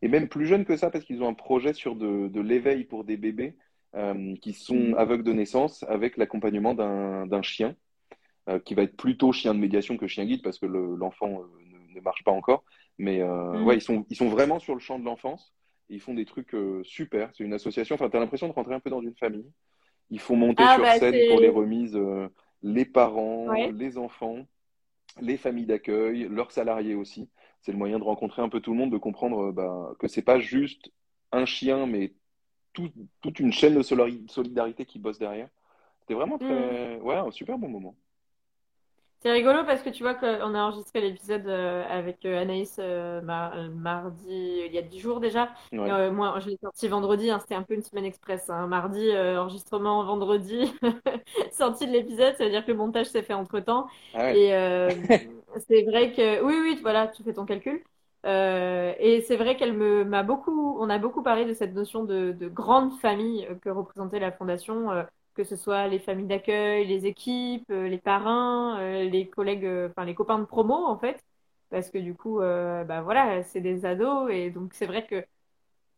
Et 0.03 0.09
même 0.09 0.29
plus 0.29 0.47
jeunes 0.47 0.65
que 0.65 0.77
ça, 0.77 0.91
parce 0.91 1.05
qu'ils 1.05 1.23
ont 1.23 1.29
un 1.29 1.35
projet 1.35 1.73
sur 1.73 1.97
de, 1.97 2.29
de 2.29 2.41
l'éveil 2.41 2.85
pour 2.85 3.05
des 3.05 3.17
bébés 3.17 3.57
qui 4.41 4.53
sont 4.53 4.91
mm. 4.91 4.95
aveugles 4.95 5.25
de 5.25 5.33
naissance 5.33 5.85
avec 5.89 6.17
l'accompagnement 6.17 6.75
d'un 6.75 7.43
chien. 7.43 7.75
Qui 8.65 8.75
va 8.75 8.83
être 8.83 8.97
plutôt 8.97 9.31
chien 9.31 9.55
de 9.55 9.61
médiation 9.61 9.97
que 9.97 10.09
chien 10.09 10.25
guide 10.25 10.43
parce 10.43 10.59
que 10.59 10.67
l'enfant 10.67 11.45
ne, 11.95 12.01
marche 12.01 12.25
pas 12.25 12.33
encore. 12.33 12.65
Mais 12.99 13.23
euh, 13.23 13.59
mm. 13.59 13.65
ouais, 13.65 13.77
ils 13.77 13.81
sont, 13.81 14.05
ils 14.11 14.17
sont 14.17 14.29
vraiment 14.29 14.59
sur 14.59 14.75
le 14.75 14.81
champ 14.81 14.99
de 14.99 15.05
l'enfance. 15.05 15.53
Ils 15.91 16.01
font 16.01 16.15
des 16.15 16.25
trucs 16.25 16.57
super. 16.85 17.31
C'est 17.35 17.45
une 17.45 17.53
association. 17.53 17.97
Enfin, 17.97 18.09
tu 18.09 18.17
as 18.17 18.21
l'impression 18.21 18.49
de 18.49 18.53
rentrer 18.53 18.75
un 18.75 18.81
peu 18.81 18.91
dans 18.91 19.03
une 19.03 19.15
famille. 19.17 19.51
Ils 20.11 20.21
font 20.21 20.37
monter 20.37 20.63
ah, 20.67 20.75
sur 20.75 20.83
bah, 20.83 20.99
scène 20.99 21.29
pour 21.31 21.41
les 21.41 21.49
remises 21.49 21.99
les 22.63 22.85
parents, 22.85 23.53
les 23.53 23.99
enfants, 23.99 24.47
les 25.21 25.37
familles 25.37 25.67
d'accueil, 25.67 26.29
leurs 26.31 26.53
salariés 26.53 26.95
aussi. 26.95 27.29
C'est 27.61 27.73
le 27.73 27.79
moyen 27.79 27.99
de 27.99 28.05
rencontrer 28.05 28.43
un 28.43 28.49
peu 28.49 28.61
tout 28.61 28.73
le 28.73 28.79
monde, 28.79 28.93
de 28.93 28.99
comprendre 28.99 29.53
bah, 29.53 29.95
que 29.99 30.09
c'est 30.09 30.23
pas 30.23 30.39
juste 30.39 30.91
un 31.33 31.45
chien, 31.45 31.87
mais 31.87 32.15
toute 32.73 33.41
une 33.41 33.53
chaîne 33.53 33.75
de 33.75 33.83
solidarité 33.83 34.87
qui 34.87 34.99
bosse 34.99 35.19
derrière. 35.19 35.49
C'était 36.01 36.15
vraiment 36.15 36.39
très, 36.39 36.99
mm. 36.99 37.03
ouais, 37.03 37.17
un 37.17 37.31
super 37.31 37.59
bon 37.59 37.69
moment. 37.69 37.97
C'est 39.23 39.31
rigolo 39.31 39.65
parce 39.67 39.83
que 39.83 39.91
tu 39.91 40.03
vois 40.03 40.15
qu'on 40.15 40.55
a 40.55 40.63
enregistré 40.63 41.03
l'épisode 41.03 41.47
euh, 41.47 41.85
avec 41.91 42.25
euh, 42.25 42.41
Anaïs 42.41 42.77
euh, 42.79 43.21
mardi, 43.21 44.63
il 44.67 44.73
y 44.73 44.79
a 44.79 44.83
dix 44.83 44.99
jours 44.99 45.21
déjà. 45.21 45.51
moi, 45.73 46.39
je 46.41 46.49
l'ai 46.49 46.57
sorti 46.57 46.89
vendredi, 46.89 47.31
hein, 47.31 47.39
c'était 47.39 47.55
un 47.55 47.63
peu 47.63 47.75
une 47.75 47.83
semaine 47.83 48.07
express. 48.07 48.49
Hein. 48.49 48.67
Mardi, 48.67 49.15
enregistrement 49.15 50.03
vendredi, 50.05 50.73
sortie 51.53 51.87
de 51.87 51.93
l'épisode, 51.93 52.35
ça 52.39 52.45
veut 52.45 52.51
dire 52.51 52.65
que 52.65 52.71
le 52.71 52.79
montage 52.79 53.09
s'est 53.09 53.23
fait 53.23 53.35
entre 53.35 53.61
temps. 53.61 53.89
Ah 54.15 54.33
et 54.35 54.49
c'est 55.69 55.83
vrai 55.83 56.13
que, 56.13 56.43
oui, 56.43 56.55
oui, 56.63 56.79
voilà, 56.81 57.07
tu 57.09 57.23
fais 57.23 57.35
ton 57.35 57.45
calcul. 57.45 57.85
et 58.25 59.25
c'est 59.27 59.37
vrai 59.37 59.55
qu'elle 59.57 59.75
me 59.75 60.03
m'a 60.03 60.23
beaucoup, 60.23 60.79
on 60.81 60.89
a 60.89 60.97
beaucoup 60.97 61.23
parlé 61.23 61.45
de 61.45 61.53
cette 61.53 61.75
notion 61.75 62.05
de, 62.05 62.33
de 62.33 62.49
grande 62.49 62.99
famille 63.01 63.47
que 63.61 63.69
représentait 63.69 64.19
la 64.19 64.33
fondation 64.33 65.05
que 65.35 65.45
ce 65.45 65.57
soit 65.57 65.89
les 65.89 65.99
familles 65.99 66.27
d'accueil, 66.27 66.87
les 66.87 67.07
équipes, 67.07 67.71
euh, 67.71 67.89
les 67.89 67.99
parrains, 67.99 68.79
euh, 68.81 69.05
les 69.05 69.29
collègues, 69.29 69.65
euh, 69.65 69.89
enfin 69.91 70.05
les 70.05 70.15
copains 70.15 70.39
de 70.39 70.45
promo 70.45 70.75
en 70.75 70.99
fait, 70.99 71.23
parce 71.71 71.91
que 71.91 71.99
du 71.99 72.15
coup, 72.15 72.41
bah 72.41 73.03
voilà, 73.03 73.43
c'est 73.45 73.61
des 73.61 73.85
ados 73.87 74.31
et 74.31 74.51
donc 74.51 74.75
c'est 74.75 74.87
vrai 74.87 75.07
que, 75.07 75.25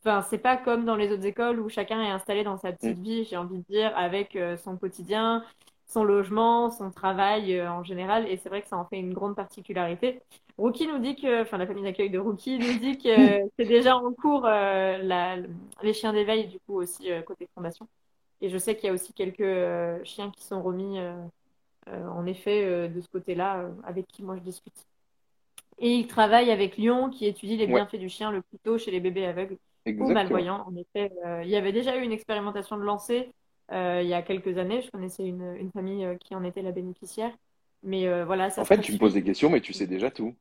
enfin 0.00 0.22
c'est 0.22 0.38
pas 0.38 0.56
comme 0.56 0.84
dans 0.84 0.96
les 0.96 1.12
autres 1.12 1.26
écoles 1.26 1.60
où 1.60 1.68
chacun 1.68 2.02
est 2.02 2.10
installé 2.10 2.44
dans 2.44 2.58
sa 2.58 2.72
petite 2.72 2.98
mm. 2.98 3.02
vie, 3.02 3.24
j'ai 3.24 3.36
envie 3.36 3.58
de 3.58 3.64
dire, 3.64 3.92
avec 3.96 4.38
son 4.58 4.76
quotidien, 4.76 5.44
son 5.86 6.04
logement, 6.04 6.70
son 6.70 6.90
travail 6.90 7.60
en 7.66 7.82
général, 7.84 8.28
et 8.28 8.36
c'est 8.36 8.48
vrai 8.50 8.62
que 8.62 8.68
ça 8.68 8.76
en 8.76 8.84
fait 8.84 8.98
une 8.98 9.14
grande 9.14 9.36
particularité. 9.36 10.20
Rookie 10.58 10.86
nous 10.86 10.98
dit 10.98 11.16
que, 11.16 11.42
enfin 11.42 11.56
la 11.58 11.66
famille 11.66 11.84
d'accueil 11.84 12.10
de 12.10 12.18
Rookie 12.18 12.58
nous 12.58 12.78
dit 12.78 12.98
que 12.98 13.08
c'est 13.58 13.64
déjà 13.64 13.96
en 13.96 14.12
cours 14.12 14.42
la, 14.42 15.36
les 15.82 15.94
chiens 15.94 16.12
d'éveil 16.12 16.48
du 16.48 16.60
coup 16.60 16.74
aussi 16.82 17.08
côté 17.26 17.48
fondation. 17.54 17.88
Et 18.42 18.50
je 18.50 18.58
sais 18.58 18.74
qu'il 18.74 18.88
y 18.88 18.90
a 18.90 18.92
aussi 18.92 19.12
quelques 19.12 19.40
euh, 19.40 20.02
chiens 20.02 20.30
qui 20.32 20.42
sont 20.42 20.60
remis, 20.60 20.98
euh, 20.98 21.14
euh, 21.88 22.08
en 22.08 22.26
effet, 22.26 22.88
de 22.88 23.00
ce 23.00 23.08
côté-là, 23.08 23.70
avec 23.84 24.08
qui 24.08 24.24
moi 24.24 24.36
je 24.36 24.42
discute. 24.42 24.86
Et 25.78 25.94
il 25.94 26.06
travaille 26.08 26.50
avec 26.50 26.76
Lyon, 26.76 27.08
qui 27.08 27.26
étudie 27.26 27.56
les 27.56 27.68
bienfaits 27.68 27.96
du 27.96 28.08
chien 28.08 28.32
le 28.32 28.42
plus 28.42 28.58
tôt 28.58 28.78
chez 28.78 28.90
les 28.90 29.00
bébés 29.00 29.26
aveugles 29.26 29.56
ou 29.86 30.10
malvoyants. 30.10 30.64
En 30.66 30.76
effet, 30.76 31.12
il 31.44 31.48
y 31.48 31.56
avait 31.56 31.72
déjà 31.72 31.96
eu 31.96 32.02
une 32.02 32.12
expérimentation 32.12 32.76
de 32.76 32.82
lancer 32.82 33.30
il 33.70 34.06
y 34.06 34.14
a 34.14 34.22
quelques 34.22 34.58
années. 34.58 34.82
Je 34.82 34.90
connaissais 34.90 35.24
une, 35.24 35.56
une 35.56 35.70
famille 35.70 36.06
qui 36.20 36.34
en 36.34 36.44
était 36.44 36.62
la 36.62 36.72
bénéficiaire. 36.72 37.32
Mais 37.84 38.24
voilà, 38.24 38.50
ça 38.50 38.62
En 38.62 38.64
fait, 38.64 38.80
tu 38.80 38.92
me 38.92 38.98
poses 38.98 39.14
des 39.14 39.24
questions, 39.24 39.50
mais 39.50 39.60
tu 39.60 39.72
sais 39.72 39.86
déjà 39.86 40.10
tout. 40.10 40.34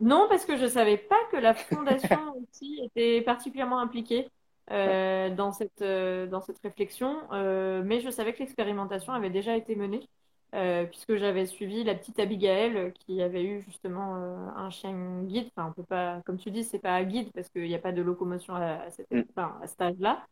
Non, 0.00 0.26
parce 0.28 0.44
que 0.44 0.56
je 0.56 0.64
ne 0.64 0.68
savais 0.68 0.98
pas 0.98 1.18
que 1.30 1.36
la 1.36 1.54
fondation 1.54 2.18
aussi 2.52 2.80
était 2.84 3.22
particulièrement 3.22 3.78
impliquée. 3.78 4.28
Euh, 4.70 5.28
dans, 5.28 5.52
cette, 5.52 5.82
euh, 5.82 6.26
dans 6.26 6.40
cette 6.40 6.58
réflexion, 6.58 7.18
euh, 7.32 7.82
mais 7.84 8.00
je 8.00 8.08
savais 8.08 8.32
que 8.32 8.38
l'expérimentation 8.38 9.12
avait 9.12 9.28
déjà 9.28 9.56
été 9.56 9.76
menée, 9.76 10.08
puisque 10.90 11.16
j'avais 11.16 11.46
suivi 11.46 11.82
la 11.82 11.96
petite 11.96 12.20
Abigail 12.20 12.92
qui 12.92 13.20
avait 13.20 13.42
eu 13.44 13.62
justement 13.62 14.14
un 14.14 14.70
chien 14.70 15.22
guide. 15.24 15.48
Enfin, 15.56 15.68
on 15.68 15.72
peut 15.72 15.82
pas, 15.82 16.22
comme 16.24 16.38
tu 16.38 16.52
dis, 16.52 16.62
c'est 16.62 16.78
pas 16.78 16.92
un 16.94 17.02
guide 17.02 17.32
parce 17.34 17.48
qu'il 17.48 17.64
n'y 17.64 17.74
a 17.74 17.80
pas 17.80 17.90
de 17.90 18.00
locomotion 18.00 18.54
à, 18.54 18.88
cette, 18.90 19.10
mm. 19.10 19.24
enfin, 19.36 19.58
à 19.60 19.66
cet 19.66 19.80
âge-là. 19.80 20.24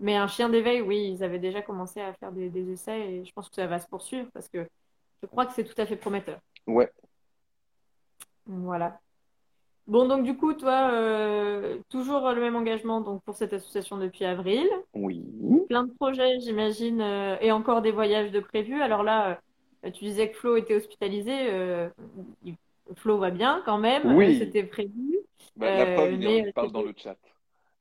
Mais 0.00 0.16
un 0.16 0.26
chien 0.26 0.48
d'éveil, 0.48 0.80
oui, 0.80 1.12
ils 1.12 1.22
avaient 1.22 1.38
déjà 1.38 1.62
commencé 1.62 2.00
à 2.00 2.12
faire 2.14 2.32
des, 2.32 2.50
des, 2.50 2.72
essais 2.72 3.00
et 3.00 3.24
je 3.24 3.32
pense 3.32 3.48
que 3.48 3.54
ça 3.54 3.68
va 3.68 3.78
se 3.78 3.86
poursuivre 3.86 4.28
parce 4.34 4.48
que 4.48 4.66
je 5.22 5.26
crois 5.28 5.46
que 5.46 5.52
c'est 5.52 5.64
tout 5.64 5.80
à 5.80 5.86
fait 5.86 5.96
prometteur. 5.96 6.40
Ouais. 6.66 6.90
Voilà. 8.46 9.00
Bon, 9.88 10.06
donc 10.06 10.22
du 10.22 10.36
coup, 10.36 10.52
toi, 10.52 10.90
euh, 10.92 11.78
toujours 11.88 12.30
le 12.30 12.42
même 12.42 12.56
engagement 12.56 13.00
donc 13.00 13.22
pour 13.22 13.34
cette 13.34 13.54
association 13.54 13.96
depuis 13.96 14.26
avril. 14.26 14.68
Oui. 14.92 15.24
Plein 15.66 15.84
de 15.84 15.92
projets, 15.92 16.40
j'imagine, 16.40 17.00
euh, 17.00 17.38
et 17.40 17.50
encore 17.52 17.80
des 17.80 17.90
voyages 17.90 18.30
de 18.30 18.38
prévus. 18.38 18.82
Alors 18.82 19.02
là, 19.02 19.40
euh, 19.86 19.90
tu 19.90 20.04
disais 20.04 20.30
que 20.30 20.36
Flo 20.36 20.56
était 20.56 20.74
hospitalisé. 20.74 21.88
Flo 22.96 23.16
va 23.16 23.30
bien 23.30 23.62
quand 23.64 23.78
même. 23.78 24.14
Oui. 24.14 24.38
C'était 24.38 24.62
prévu. 24.62 25.20
Bah, 25.56 25.74
la 25.74 25.94
preuve, 25.94 26.22
il 26.22 26.52
parle 26.52 26.70
dans 26.70 26.82
le 26.82 26.92
chat. 26.94 27.16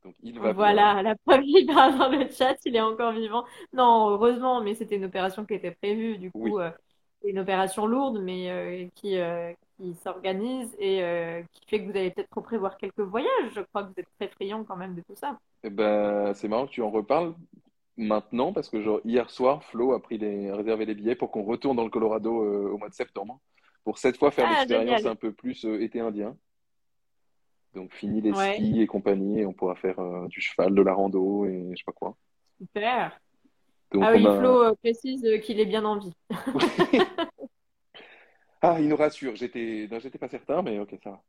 Donc, 0.05 0.15
il 0.23 0.39
va 0.39 0.53
voilà, 0.53 1.03
la 1.03 1.15
preuve, 1.15 1.41
il 1.43 1.65
parle 1.65 1.97
dans 1.97 2.09
le 2.09 2.25
chat. 2.29 2.55
Il 2.65 2.77
est 2.77 2.81
encore 2.81 3.11
vivant. 3.11 3.43
Non, 3.73 4.11
heureusement, 4.11 4.61
mais 4.61 4.75
c'était 4.75 4.95
une 4.95 5.05
opération 5.05 5.43
qui 5.43 5.55
était 5.55 5.71
prévue. 5.71 6.17
Du 6.17 6.31
coup, 6.31 6.57
une 7.25 7.39
opération 7.39 7.85
lourde, 7.85 8.21
mais 8.23 8.89
qui 8.95 9.17
qui 9.77 9.93
s'organise 9.95 10.75
et 10.79 11.03
euh, 11.03 11.41
qui 11.53 11.61
fait 11.67 11.79
que 11.79 11.91
vous 11.91 11.97
allez 11.97 12.11
peut-être 12.11 12.41
prévoir 12.41 12.77
quelques 12.77 12.99
voyages. 12.99 13.51
Je 13.55 13.61
crois 13.61 13.83
que 13.83 13.89
vous 13.89 13.99
êtes 13.99 14.09
très 14.19 14.27
friand 14.27 14.63
quand 14.63 14.75
même 14.75 14.95
de 14.95 15.01
tout 15.01 15.15
ça. 15.15 15.37
Eh 15.63 15.69
ben, 15.69 16.33
c'est 16.33 16.47
marrant 16.47 16.65
que 16.65 16.71
tu 16.71 16.81
en 16.81 16.89
reparles 16.89 17.33
maintenant 17.95 18.53
parce 18.53 18.69
que 18.69 18.81
genre, 18.81 18.99
hier 19.05 19.29
soir, 19.29 19.63
Flo 19.63 19.93
a 19.93 20.01
pris 20.01 20.17
les, 20.17 20.51
réservé 20.51 20.85
les 20.85 20.95
billets 20.95 21.15
pour 21.15 21.31
qu'on 21.31 21.43
retourne 21.43 21.77
dans 21.77 21.83
le 21.83 21.89
Colorado 21.89 22.43
euh, 22.43 22.71
au 22.71 22.77
mois 22.77 22.89
de 22.89 22.93
septembre 22.93 23.39
pour 23.83 23.97
cette 23.99 24.17
fois 24.17 24.31
faire 24.31 24.47
ah, 24.49 24.59
l'expérience 24.59 25.05
un 25.05 25.15
peu 25.15 25.31
plus 25.31 25.65
euh, 25.65 25.81
été 25.81 25.99
indien. 25.99 26.35
Donc 27.73 27.93
fini 27.93 28.21
les 28.21 28.33
skis 28.33 28.81
et 28.81 28.87
compagnie 28.87 29.41
et 29.41 29.45
on 29.45 29.53
pourra 29.53 29.75
faire 29.75 29.97
du 30.29 30.41
cheval, 30.41 30.73
de 30.73 30.81
la 30.81 30.93
rando 30.93 31.45
et 31.45 31.67
je 31.71 31.77
sais 31.77 31.83
pas 31.85 31.91
quoi. 31.91 32.15
Super. 32.59 33.19
ah 34.01 34.11
oui, 34.13 34.23
Flo 34.23 34.75
précise 34.77 35.23
qu'il 35.43 35.59
est 35.59 35.65
bien 35.65 35.85
en 35.85 35.99
vie. 35.99 36.13
Ah, 38.61 38.77
il 38.79 38.87
nous 38.87 38.95
rassure. 38.95 39.35
J'étais, 39.35 39.87
j'étais 39.99 40.17
pas 40.17 40.29
certain, 40.29 40.61
mais 40.61 40.79
ok, 40.79 40.95
ça 41.03 41.11
va. 41.11 41.21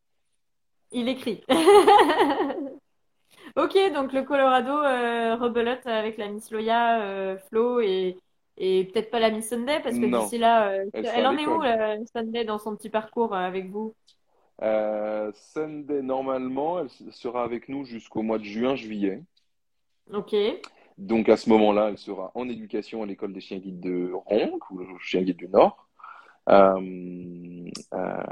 Il 0.91 1.09
écrit. 1.09 1.43
ok, 3.57 3.93
donc 3.93 4.13
le 4.13 4.23
Colorado 4.23 4.73
euh, 4.73 5.37
rebelote 5.37 5.87
avec 5.87 6.17
la 6.17 6.29
Miss 6.29 6.51
Loya, 6.51 7.03
euh, 7.03 7.37
Flo 7.49 7.81
et, 7.81 8.17
et 8.57 8.85
peut-être 8.85 9.11
pas 9.11 9.21
la 9.21 9.31
Miss 9.31 9.49
Sunday 9.49 9.81
parce 9.81 9.99
que 9.99 10.07
d'ici 10.07 10.39
là, 10.39 10.71
euh, 10.71 10.87
elle, 10.95 11.27
en 11.27 11.37
est 11.37 11.47
où 11.47 11.61
la 11.61 11.97
Sunday 12.07 12.45
dans 12.45 12.59
son 12.59 12.75
petit 12.75 12.89
parcours 12.89 13.35
avec 13.35 13.71
vous? 13.71 13.95
Euh, 14.63 15.31
Sunday, 15.35 16.03
normalement, 16.03 16.81
elle 16.81 16.89
sera 17.13 17.45
avec 17.45 17.69
nous 17.69 17.85
jusqu'au 17.85 18.23
mois 18.23 18.39
de 18.39 18.45
juin, 18.45 18.75
juillet. 18.75 19.23
Ok. 20.13 20.35
Donc 20.97 21.29
à 21.29 21.37
ce 21.37 21.49
moment-là, 21.51 21.91
elle 21.91 21.99
sera 21.99 22.33
en 22.35 22.49
éducation 22.49 23.03
à 23.03 23.07
l'école 23.07 23.33
des 23.33 23.41
chiens 23.41 23.59
guides 23.59 23.81
de 23.81 24.11
Ronc, 24.27 24.59
ou 24.71 24.99
chiens 24.99 25.23
guides 25.23 25.37
du 25.37 25.49
Nord. 25.49 25.88
Euh, 26.49 27.71
euh, 27.95 28.23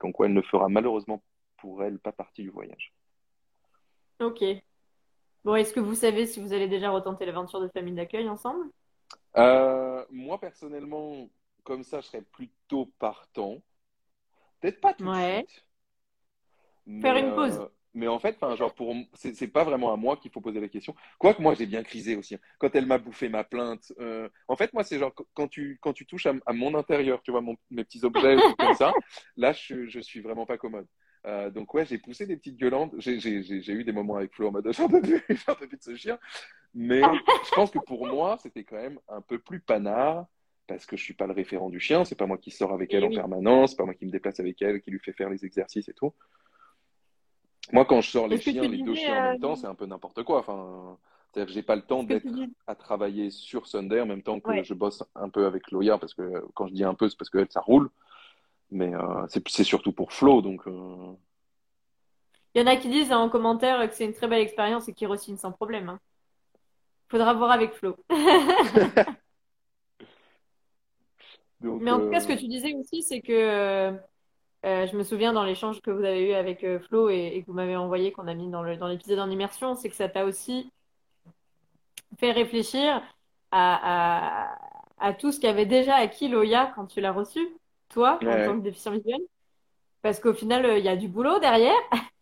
donc 0.00 0.18
ouais, 0.20 0.28
elle 0.28 0.34
ne 0.34 0.42
fera 0.42 0.68
malheureusement 0.68 1.22
pour 1.58 1.82
elle 1.82 1.98
pas 1.98 2.12
partie 2.12 2.42
du 2.42 2.50
voyage. 2.50 2.92
Ok. 4.20 4.44
Bon, 5.44 5.54
est-ce 5.54 5.72
que 5.72 5.80
vous 5.80 5.94
savez 5.94 6.26
si 6.26 6.40
vous 6.40 6.52
allez 6.52 6.68
déjà 6.68 6.90
retenter 6.90 7.24
l'aventure 7.24 7.60
de 7.60 7.68
famille 7.68 7.94
d'accueil 7.94 8.28
ensemble? 8.28 8.66
Euh, 9.36 10.04
Moi, 10.10 10.38
personnellement, 10.38 11.28
comme 11.64 11.84
ça, 11.84 12.00
je 12.00 12.06
serais 12.06 12.22
plutôt 12.22 12.86
partant. 12.98 13.56
Peut-être 14.60 14.80
pas 14.80 14.94
tout 14.94 15.04
de 15.04 15.14
suite. 15.14 15.64
Faire 17.00 17.16
une 17.16 17.34
pause. 17.34 17.68
Mais 17.94 18.06
en 18.06 18.18
fait, 18.18 18.38
genre 18.56 18.74
pour, 18.74 18.94
c'est 19.14 19.48
pas 19.48 19.64
vraiment 19.64 19.92
à 19.92 19.96
moi 19.96 20.16
qu'il 20.16 20.30
faut 20.30 20.40
poser 20.40 20.60
la 20.60 20.68
question. 20.68 20.94
Quoique 21.18 21.40
moi, 21.40 21.54
j'ai 21.54 21.66
bien 21.66 21.82
crisé 21.82 22.16
aussi. 22.16 22.34
Hein. 22.34 22.40
Quand 22.58 22.74
elle 22.74 22.86
m'a 22.86 22.98
bouffé 22.98 23.28
ma 23.28 23.44
plainte. 23.44 23.92
Euh, 23.98 24.28
en 24.46 24.56
fait, 24.56 24.72
moi, 24.74 24.84
c'est 24.84 24.98
genre 24.98 25.12
quand 25.34 25.48
tu, 25.48 25.78
quand 25.80 25.92
tu 25.92 26.06
touches 26.06 26.26
à, 26.26 26.52
mon 26.52 26.74
intérieur, 26.74 27.22
tu 27.22 27.30
vois, 27.30 27.42
mes 27.70 27.84
petits 27.84 28.04
objets 28.04 28.36
ou 28.36 28.54
comme 28.58 28.74
ça, 28.74 28.92
là, 29.36 29.52
je, 29.52 29.86
je 29.88 30.00
suis 30.00 30.20
vraiment 30.20 30.46
pas 30.46 30.58
commode. 30.58 30.86
Euh, 31.26 31.50
donc 31.50 31.74
ouais, 31.74 31.84
j'ai 31.84 31.98
poussé 31.98 32.26
des 32.26 32.36
petites 32.36 32.56
gueulantes. 32.56 32.94
J'ai 32.98 33.72
eu 33.72 33.84
des 33.84 33.92
moments 33.92 34.16
avec 34.16 34.34
Flo 34.34 34.48
en 34.48 34.52
mode 34.52 34.70
j'en 34.72 34.88
peux 34.88 35.00
plus, 35.00 35.22
j'en 35.46 35.54
peux 35.54 35.66
plus 35.66 35.78
de 35.78 35.82
ce 35.82 35.96
chien. 35.96 36.18
Mais 36.74 37.00
je 37.02 37.54
pense 37.54 37.70
que 37.70 37.78
pour 37.78 38.06
moi, 38.06 38.38
c'était 38.42 38.64
quand 38.64 38.76
même 38.76 38.98
un 39.08 39.20
peu 39.20 39.38
plus 39.38 39.60
panard 39.60 40.26
parce 40.66 40.84
que 40.84 40.96
je 40.96 41.02
suis 41.02 41.14
pas 41.14 41.26
le 41.26 41.32
référent 41.32 41.70
du 41.70 41.80
chien. 41.80 42.04
C'est 42.04 42.14
pas 42.14 42.26
moi 42.26 42.38
qui 42.38 42.50
sors 42.50 42.72
avec 42.72 42.92
elle 42.92 43.04
en 43.04 43.10
permanence, 43.10 43.70
c'est 43.70 43.76
pas 43.76 43.84
moi 43.84 43.94
qui 43.94 44.06
me 44.06 44.10
déplace 44.10 44.38
avec 44.38 44.60
elle, 44.62 44.80
qui 44.80 44.90
lui 44.90 45.00
fait 45.00 45.12
faire 45.12 45.30
les 45.30 45.44
exercices 45.44 45.88
et 45.88 45.94
tout. 45.94 46.12
Moi, 47.72 47.84
quand 47.84 48.00
je 48.00 48.10
sors 48.10 48.28
les 48.28 48.40
chiens, 48.40 48.62
les 48.62 48.82
deux 48.82 48.94
chiens 48.94 49.18
en 49.18 49.30
même 49.32 49.40
temps, 49.40 49.52
euh, 49.52 49.56
c'est 49.56 49.66
un 49.66 49.74
peu 49.74 49.86
n'importe 49.86 50.22
quoi. 50.22 50.38
Enfin, 50.38 50.96
c'est-à-dire 51.30 51.48
que 51.48 51.52
j'ai 51.52 51.62
pas 51.62 51.76
le 51.76 51.82
temps 51.82 52.02
d'être 52.02 52.26
à 52.66 52.74
travailler 52.74 53.30
sur 53.30 53.66
Sunday 53.66 54.00
en 54.00 54.06
même 54.06 54.22
temps 54.22 54.40
que 54.40 54.62
je 54.62 54.74
bosse 54.74 55.04
un 55.14 55.28
peu 55.28 55.46
avec 55.46 55.70
Loya 55.70 55.98
parce 55.98 56.14
que 56.14 56.44
quand 56.54 56.66
je 56.66 56.72
dis 56.72 56.84
un 56.84 56.94
peu, 56.94 57.08
c'est 57.08 57.18
parce 57.18 57.30
que 57.30 57.46
ça 57.50 57.60
roule. 57.60 57.90
Mais 58.70 58.94
euh, 58.94 59.26
c'est 59.28 59.64
surtout 59.64 59.92
pour 59.92 60.12
Flo, 60.12 60.42
donc. 60.42 60.66
Euh. 60.66 61.14
Il 62.54 62.60
y 62.60 62.64
en 62.64 62.66
a 62.66 62.76
qui 62.76 62.88
disent 62.88 63.12
en 63.12 63.28
commentaire 63.28 63.88
que 63.88 63.94
c'est 63.94 64.04
une 64.04 64.14
très 64.14 64.28
belle 64.28 64.40
expérience 64.40 64.88
et 64.88 64.94
qu'ils 64.94 65.08
re 65.08 65.16
sans 65.18 65.52
problème. 65.52 65.88
Hein. 65.90 66.00
Faudra 67.08 67.34
voir 67.34 67.50
avec 67.50 67.72
Flo. 67.74 67.96
Mais 71.60 71.90
en 71.90 72.00
tout 72.00 72.10
cas, 72.10 72.20
ce 72.20 72.28
que 72.28 72.38
tu 72.38 72.46
disais 72.46 72.72
aussi, 72.74 73.02
c'est 73.02 73.20
que 73.20 73.92
je 74.64 74.96
me 74.96 75.02
souviens 75.02 75.32
dans 75.32 75.44
l'échange 75.44 75.80
que 75.80 75.90
vous 75.90 76.04
avez 76.04 76.28
eu 76.28 76.32
avec 76.32 76.66
Flo 76.86 77.08
et, 77.10 77.42
que 77.42 77.46
vous 77.46 77.56
m'avez 77.56 77.76
envoyé, 77.76 78.12
qu'on 78.12 78.26
a 78.26 78.34
mis 78.34 78.48
dans 78.48 78.62
l'épisode 78.62 79.18
dans 79.18 79.24
en 79.24 79.30
immersion, 79.30 79.74
c'est 79.74 79.88
que 79.88 79.96
ça 79.96 80.08
t'a 80.08 80.24
aussi 80.24 80.70
fait 82.18 82.32
réfléchir 82.32 83.02
à, 83.50 84.50
à, 84.50 84.58
à 84.98 85.14
tout 85.14 85.32
ce 85.32 85.40
qu'avait 85.40 85.66
déjà 85.66 85.96
acquis 85.96 86.28
Loya 86.28 86.72
quand 86.74 86.86
tu 86.86 87.00
l'as 87.00 87.12
reçu 87.12 87.48
toi, 87.88 88.18
en 88.22 88.44
tant 88.44 88.58
que 88.58 88.62
déficient 88.62 88.92
visuel. 88.92 89.20
Parce 90.02 90.20
qu'au 90.20 90.34
final, 90.34 90.64
euh, 90.64 90.78
il 90.78 90.84
y 90.84 90.88
a 90.88 90.96
du 90.96 91.08
boulot 91.08 91.38
derrière. 91.38 91.74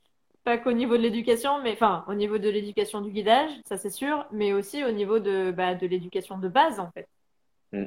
Pas 0.44 0.58
qu'au 0.58 0.72
niveau 0.72 0.96
de 0.96 1.02
l'éducation, 1.02 1.60
mais 1.60 1.72
enfin, 1.72 2.04
au 2.08 2.14
niveau 2.14 2.38
de 2.38 2.48
l'éducation 2.48 3.00
du 3.00 3.10
guidage, 3.10 3.50
ça 3.64 3.76
c'est 3.76 3.90
sûr, 3.90 4.26
mais 4.30 4.52
aussi 4.52 4.84
au 4.84 4.92
niveau 4.92 5.18
de, 5.18 5.50
bah, 5.50 5.74
de 5.74 5.86
l'éducation 5.86 6.38
de 6.38 6.48
base, 6.48 6.78
en 6.78 6.90
fait. 6.92 7.08
Mm. 7.72 7.86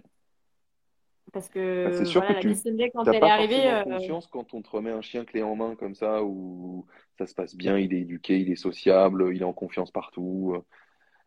Parce 1.34 1.50
que, 1.50 1.92
c'est 1.94 2.06
sûr 2.06 2.26
que 2.26 2.34
tu 2.40 2.92
quand 2.92 3.06
elle 3.06 3.16
est 3.16 3.22
arrivée. 3.24 3.68
Euh... 3.68 4.20
quand 4.32 4.54
on 4.54 4.62
te 4.62 4.70
remet 4.70 4.92
un 4.92 5.02
chien 5.02 5.26
clé 5.26 5.44
en 5.44 5.56
main 5.56 5.76
comme 5.76 5.96
ça, 5.96 6.24
où 6.24 6.86
ça 7.18 7.28
se 7.28 7.36
passe 7.36 7.56
bien, 7.56 7.78
il 7.78 7.94
est 7.94 8.02
éduqué, 8.02 8.40
il 8.40 8.52
est 8.52 8.56
sociable, 8.56 9.30
il 9.34 9.42
est 9.42 9.46
en 9.46 9.54
confiance 9.54 9.92
partout. 9.92 10.56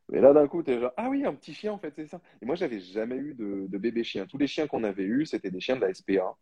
Mais 0.08 0.20
là, 0.20 0.32
d'un 0.32 0.46
coup, 0.46 0.62
tu 0.62 0.72
es 0.72 0.80
genre, 0.80 0.92
ah 0.96 1.08
oui, 1.08 1.24
un 1.24 1.34
petit 1.34 1.54
chien, 1.54 1.72
en 1.72 1.78
fait, 1.78 1.92
c'est 1.94 2.06
ça. 2.06 2.20
Et 2.40 2.46
moi, 2.46 2.54
j'avais 2.54 2.80
jamais 2.80 3.16
eu 3.16 3.34
de, 3.34 3.66
de 3.68 3.78
bébé 3.78 4.04
chien. 4.04 4.26
Tous 4.26 4.38
les 4.38 4.46
chiens 4.46 4.66
qu'on 4.66 4.84
avait 4.84 5.04
eus, 5.04 5.26
c'était 5.26 5.50
des 5.50 5.60
chiens 5.60 5.76
de 5.76 5.80
la 5.80 5.94
SPA 5.94 6.36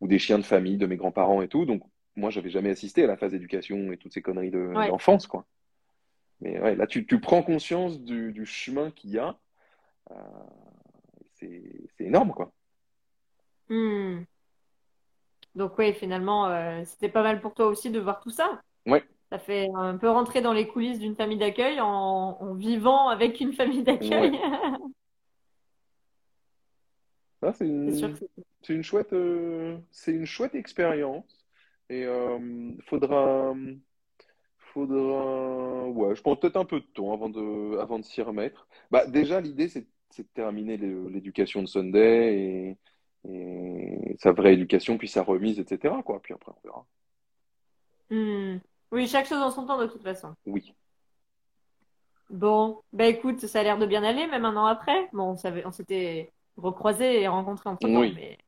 ou 0.00 0.08
des 0.08 0.18
chiens 0.18 0.38
de 0.38 0.44
famille 0.44 0.76
de 0.76 0.86
mes 0.86 0.96
grands-parents 0.96 1.42
et 1.42 1.48
tout. 1.48 1.64
Donc, 1.64 1.82
moi, 2.14 2.30
j'avais 2.30 2.50
jamais 2.50 2.70
assisté 2.70 3.04
à 3.04 3.06
la 3.06 3.16
phase 3.16 3.32
d'éducation 3.32 3.92
et 3.92 3.96
toutes 3.96 4.12
ces 4.12 4.22
conneries 4.22 4.50
d'enfance, 4.50 5.26
quoi. 5.26 5.46
Mais 6.40 6.60
ouais, 6.60 6.76
là, 6.76 6.86
tu, 6.86 7.06
tu 7.06 7.20
prends 7.20 7.42
conscience 7.42 8.00
du, 8.00 8.32
du 8.32 8.44
chemin 8.44 8.90
qu'il 8.90 9.10
y 9.10 9.18
a. 9.18 9.38
Euh, 10.10 10.14
c'est 11.34 11.60
énorme, 11.98 12.32
quoi. 12.32 12.52
Hmm. 13.68 14.22
Donc, 15.54 15.78
oui, 15.78 15.94
finalement, 15.94 16.46
euh, 16.46 16.82
c'était 16.84 17.08
pas 17.08 17.22
mal 17.22 17.40
pour 17.40 17.54
toi 17.54 17.66
aussi 17.66 17.90
de 17.90 17.98
voir 17.98 18.20
tout 18.20 18.30
ça. 18.30 18.60
Ouais. 18.86 19.02
Ça 19.30 19.38
fait 19.38 19.68
un 19.74 19.96
peu 19.96 20.08
rentrer 20.08 20.40
dans 20.42 20.52
les 20.52 20.68
coulisses 20.68 20.98
d'une 20.98 21.16
famille 21.16 21.38
d'accueil 21.38 21.80
en, 21.80 22.54
vivant 22.54 23.08
avec 23.08 23.40
une 23.40 23.54
famille 23.54 23.82
d'accueil. 23.82 24.38
Ah, 27.42 27.52
c'est 27.54 27.66
une, 27.66 28.82
chouette, 28.82 29.12
euh, 29.12 29.78
c'est 29.90 30.12
une 30.12 30.26
chouette 30.26 30.54
expérience. 30.54 31.44
Et 31.88 32.04
euh, 32.04 32.72
faudra, 32.86 33.54
faudra, 34.58 35.88
ouais, 35.88 36.14
je 36.14 36.22
prends 36.22 36.36
peut-être 36.36 36.56
un 36.56 36.64
peu 36.64 36.80
de 36.80 36.86
temps 36.86 37.12
avant 37.14 37.30
de, 37.30 37.78
avant 37.78 37.98
de 37.98 38.04
s'y 38.04 38.22
remettre. 38.22 38.68
Bah, 38.90 39.06
déjà, 39.06 39.40
l'idée, 39.40 39.68
c'est, 39.68 39.86
de 40.18 40.28
terminer 40.34 40.76
l'éducation 40.76 41.62
de 41.62 41.66
Sunday 41.66 42.38
et, 42.38 42.78
et, 43.28 44.16
sa 44.18 44.32
vraie 44.32 44.54
éducation, 44.54 44.98
puis 44.98 45.08
sa 45.08 45.22
remise, 45.22 45.58
etc. 45.58 45.94
Quoi. 46.04 46.20
Puis 46.22 46.34
après, 46.34 46.52
on 46.52 46.68
verra. 46.68 46.86
Hmm. 48.10 48.58
Oui, 48.92 49.08
chaque 49.08 49.26
chose 49.26 49.42
en 49.42 49.50
son 49.50 49.66
temps 49.66 49.78
de 49.78 49.86
toute 49.86 50.02
façon. 50.02 50.34
Oui. 50.46 50.74
Bon, 52.30 52.80
bah 52.92 53.06
écoute, 53.06 53.40
ça 53.40 53.60
a 53.60 53.62
l'air 53.62 53.78
de 53.78 53.86
bien 53.86 54.02
aller, 54.02 54.26
même 54.26 54.44
un 54.44 54.56
an 54.56 54.66
après. 54.66 55.08
Bon, 55.12 55.36
on 55.36 55.64
on 55.64 55.72
s'était 55.72 56.32
recroisés 56.56 57.22
et 57.22 57.28
rencontrés 57.28 57.68
en 57.68 57.76
temps, 57.76 57.88
oui. 57.88 58.12
mais 58.16 58.38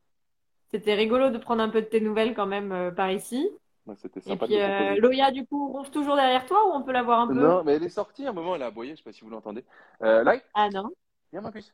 c'était 0.69 0.95
rigolo 0.95 1.29
de 1.29 1.37
prendre 1.37 1.61
un 1.61 1.69
peu 1.69 1.81
de 1.81 1.87
tes 1.87 2.01
nouvelles 2.01 2.35
quand 2.35 2.45
même 2.45 2.71
euh, 2.71 2.91
par 2.91 3.11
ici. 3.11 3.49
c'était 3.95 4.21
sympa. 4.21 4.45
Et 4.45 4.47
puis, 4.47 4.61
euh, 4.61 4.95
Loya, 4.99 5.31
du 5.31 5.45
coup, 5.45 5.71
ronge 5.71 5.91
toujours 5.91 6.15
derrière 6.15 6.45
toi 6.45 6.67
ou 6.67 6.71
on 6.73 6.83
peut 6.83 6.91
la 6.91 7.03
voir 7.03 7.21
un 7.21 7.27
peu? 7.27 7.33
Non, 7.33 7.63
mais 7.63 7.73
elle 7.73 7.83
est 7.83 7.89
sortie 7.89 8.25
à 8.25 8.29
un 8.29 8.33
moment, 8.33 8.55
elle 8.55 8.63
a 8.63 8.67
aboyé, 8.67 8.91
je 8.91 8.97
sais 8.97 9.03
pas 9.03 9.13
si 9.13 9.21
vous 9.21 9.29
l'entendez. 9.29 9.63
Euh, 10.01 10.23
là 10.23 10.35
Ah 10.53 10.69
non. 10.69 10.89
Viens, 11.31 11.41
ma 11.41 11.51
puce. 11.51 11.73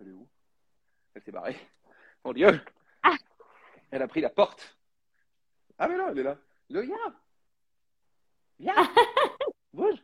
Elle 0.00 0.08
est 0.08 0.12
où? 0.12 0.26
Elle 1.18 1.24
s'est 1.24 1.32
barrée. 1.32 1.56
Mon 2.24 2.32
Dieu 2.32 2.60
ah. 3.02 3.16
Elle 3.90 4.02
a 4.02 4.06
pris 4.06 4.20
la 4.20 4.30
porte. 4.30 4.78
Ah, 5.76 5.88
mais 5.88 5.96
non, 5.96 6.10
elle 6.10 6.18
est 6.20 6.22
là. 6.22 6.36
Loya 6.70 6.96
Viens 8.60 8.74
Bouge 9.72 9.98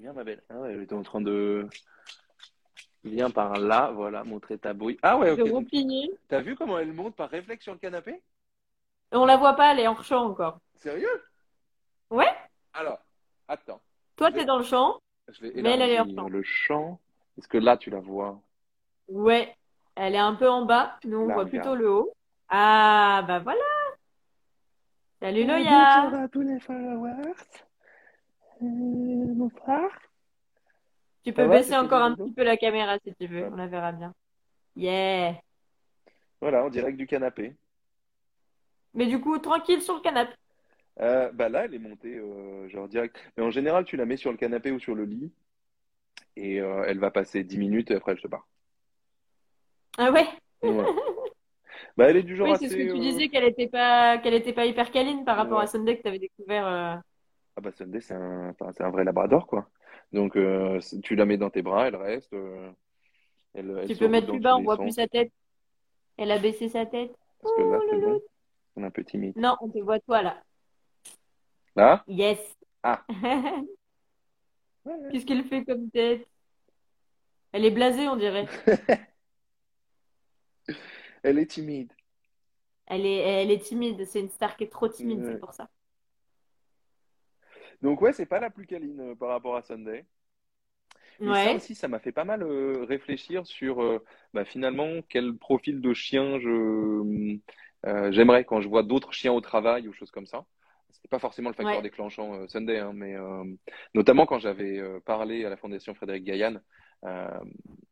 Viens, 0.00 0.12
ma 0.12 0.24
belle. 0.24 0.42
Ah 0.48 0.58
ouais, 0.58 0.72
elle 0.72 0.82
était 0.82 0.94
en 0.94 1.04
train 1.04 1.20
de. 1.20 1.68
Viens 3.04 3.30
par 3.30 3.56
là, 3.56 3.92
voilà, 3.92 4.24
montrer 4.24 4.58
ta 4.58 4.72
bouille. 4.72 4.98
Ah 5.00 5.16
ouais, 5.16 5.30
ok. 5.30 5.64
T'as 6.26 6.40
vu 6.40 6.56
comment 6.56 6.80
elle 6.80 6.92
monte 6.92 7.14
par 7.14 7.30
réflexe 7.30 7.62
sur 7.62 7.72
le 7.72 7.78
canapé? 7.78 8.20
On 9.12 9.26
la 9.26 9.36
voit 9.36 9.54
pas, 9.54 9.72
elle 9.72 9.80
est 9.80 9.86
hors 9.86 10.02
champ 10.02 10.24
encore. 10.24 10.58
Sérieux? 10.74 11.22
Ouais. 12.10 12.34
Alors, 12.72 12.98
attends. 13.46 13.80
Toi, 14.16 14.32
t'es 14.32 14.44
dans 14.44 14.58
le 14.58 14.64
champ, 14.64 15.00
vais 15.40 15.52
mais 15.62 15.70
elle, 15.74 15.82
est 15.82 16.00
hors 16.00 16.08
champ. 16.08 16.28
Le 16.28 16.42
champ, 16.42 17.00
est-ce 17.38 17.46
que 17.46 17.58
là, 17.58 17.76
tu 17.76 17.90
la 17.90 18.00
vois? 18.00 18.42
Ouais, 19.10 19.56
elle 19.96 20.14
est 20.14 20.18
un 20.18 20.34
peu 20.34 20.48
en 20.48 20.64
bas. 20.64 20.96
Nous, 21.04 21.18
on 21.18 21.32
voit 21.32 21.44
plutôt 21.44 21.74
le 21.74 21.90
haut. 21.90 22.12
Ah, 22.48 23.24
bah 23.26 23.40
voilà 23.40 23.60
Salut 25.20 25.44
Loya 25.44 26.02
Bonjour 26.04 26.20
à 26.20 26.28
tous 26.28 26.42
les 26.42 26.60
followers. 26.60 27.34
Euh, 28.62 29.48
frère. 29.56 29.98
Tu 31.24 31.32
peux 31.32 31.48
baisser 31.48 31.76
encore 31.76 32.02
un 32.02 32.14
petit 32.14 32.32
peu 32.32 32.44
la 32.44 32.56
caméra 32.56 32.98
si 33.04 33.14
tu 33.14 33.26
veux, 33.26 33.46
on 33.46 33.56
la 33.56 33.66
verra 33.66 33.92
bien. 33.92 34.14
Yeah 34.76 35.34
Voilà, 36.40 36.64
en 36.64 36.70
direct 36.70 36.96
du 36.96 37.06
canapé. 37.06 37.56
Mais 38.94 39.06
du 39.06 39.20
coup, 39.20 39.38
tranquille 39.38 39.82
sur 39.82 39.96
le 39.96 40.00
canapé. 40.00 40.32
Euh, 41.00 41.30
bah 41.32 41.48
là, 41.48 41.64
elle 41.64 41.74
est 41.74 41.78
montée 41.78 42.16
euh, 42.16 42.68
genre 42.68 42.88
direct. 42.88 43.20
Mais 43.36 43.42
en 43.42 43.50
général, 43.50 43.84
tu 43.84 43.96
la 43.96 44.06
mets 44.06 44.16
sur 44.16 44.30
le 44.30 44.36
canapé 44.36 44.70
ou 44.70 44.78
sur 44.78 44.94
le 44.94 45.04
lit 45.04 45.32
et 46.36 46.56
elle 46.56 46.98
va 47.00 47.10
passer 47.10 47.42
10 47.44 47.58
minutes 47.58 47.90
et 47.90 47.96
après 47.96 48.12
elle 48.12 48.20
se 48.20 48.28
barre. 48.28 48.46
Ah 49.98 50.10
ouais, 50.10 50.26
Bah, 51.96 52.08
elle 52.08 52.16
est 52.16 52.22
du 52.22 52.36
genre 52.36 52.48
oui, 52.48 52.56
c'est 52.58 52.68
ce 52.68 52.76
que 52.76 52.82
tu 52.82 52.90
euh, 52.90 52.98
disais 52.98 53.28
qu'elle 53.28 53.44
n'était 53.44 53.66
pas, 53.66 54.18
qu'elle 54.18 54.34
était 54.34 54.52
pas 54.52 54.64
hyper 54.64 54.90
câline 54.90 55.24
par 55.24 55.36
rapport 55.36 55.60
à 55.60 55.66
Sunday 55.66 55.96
que 55.96 56.02
tu 56.02 56.08
avais 56.08 56.18
découvert. 56.18 56.66
Euh. 56.66 56.94
Ah 57.56 57.60
bah 57.60 57.72
Sunday, 57.72 58.00
c'est 58.00 58.14
un, 58.14 58.54
c'est 58.72 58.82
un 58.82 58.90
vrai 58.90 59.04
labrador, 59.04 59.46
quoi. 59.46 59.68
Donc, 60.12 60.36
euh, 60.36 60.80
tu 61.02 61.14
la 61.14 61.26
mets 61.26 61.36
dans 61.36 61.50
tes 61.50 61.62
bras, 61.62 61.88
elle 61.88 61.96
reste. 61.96 62.34
Elle, 63.54 63.84
tu 63.86 63.96
peux 63.96 64.08
mettre 64.08 64.28
plus 64.28 64.40
bas, 64.40 64.56
on 64.56 64.62
voit 64.62 64.78
plus 64.78 64.92
sa 64.92 65.08
tête. 65.08 65.32
Elle 66.16 66.30
a 66.30 66.38
baissé 66.38 66.68
sa 66.68 66.86
tête. 66.86 67.12
Parce 67.42 67.54
que 67.54 67.62
là, 67.62 67.78
c'est 67.90 67.98
bon. 67.98 68.20
On 68.76 68.82
est 68.82 68.86
un 68.86 68.90
peu 68.90 69.04
timide. 69.04 69.36
Non, 69.36 69.56
on 69.60 69.68
te 69.68 69.78
voit 69.78 70.00
toi, 70.00 70.22
là. 70.22 70.42
Là? 71.76 72.04
Yes. 72.06 72.38
Ah. 72.82 73.04
Qu'est-ce 75.12 75.26
qu'elle 75.26 75.44
fait 75.44 75.64
comme 75.64 75.90
tête? 75.90 76.26
Elle 77.52 77.64
est 77.64 77.70
blasée, 77.70 78.08
on 78.08 78.16
dirait. 78.16 78.46
Elle 81.22 81.38
est 81.38 81.46
timide. 81.46 81.92
Elle 82.86 83.06
est, 83.06 83.18
elle 83.18 83.50
est 83.50 83.62
timide. 83.62 84.04
C'est 84.04 84.20
une 84.20 84.30
star 84.30 84.56
qui 84.56 84.64
est 84.64 84.72
trop 84.72 84.88
timide, 84.88 85.24
c'est 85.24 85.38
pour 85.38 85.52
ça. 85.52 85.68
Donc 87.82 88.02
ouais, 88.02 88.12
c'est 88.12 88.26
pas 88.26 88.40
la 88.40 88.50
plus 88.50 88.66
câline 88.66 89.00
euh, 89.00 89.14
par 89.14 89.28
rapport 89.28 89.56
à 89.56 89.62
Sunday. 89.62 90.04
Mais 91.20 91.34
ça 91.44 91.52
aussi, 91.52 91.74
ça 91.74 91.86
m'a 91.86 91.98
fait 91.98 92.12
pas 92.12 92.24
mal 92.24 92.42
euh, 92.42 92.84
réfléchir 92.84 93.46
sur 93.46 93.82
euh, 93.82 94.02
bah, 94.32 94.46
finalement 94.46 94.88
quel 95.08 95.36
profil 95.36 95.82
de 95.82 95.92
chien 95.92 96.38
je 96.40 97.38
j'aimerais 98.10 98.44
quand 98.44 98.60
je 98.60 98.68
vois 98.68 98.82
d'autres 98.82 99.12
chiens 99.12 99.32
au 99.32 99.40
travail 99.40 99.86
ou 99.86 99.92
choses 99.92 100.10
comme 100.10 100.26
ça. 100.26 100.46
C'était 100.90 101.08
pas 101.08 101.18
forcément 101.18 101.50
le 101.50 101.54
facteur 101.54 101.82
déclenchant 101.82 102.46
Sunday, 102.48 102.78
hein, 102.78 102.92
mais 102.94 103.16
notamment 103.94 104.26
quand 104.26 104.38
j'avais 104.38 104.82
parlé 105.06 105.44
à 105.44 105.50
la 105.50 105.56
Fondation 105.56 105.94
Frédéric 105.94 106.24
Gaillan 106.24 106.60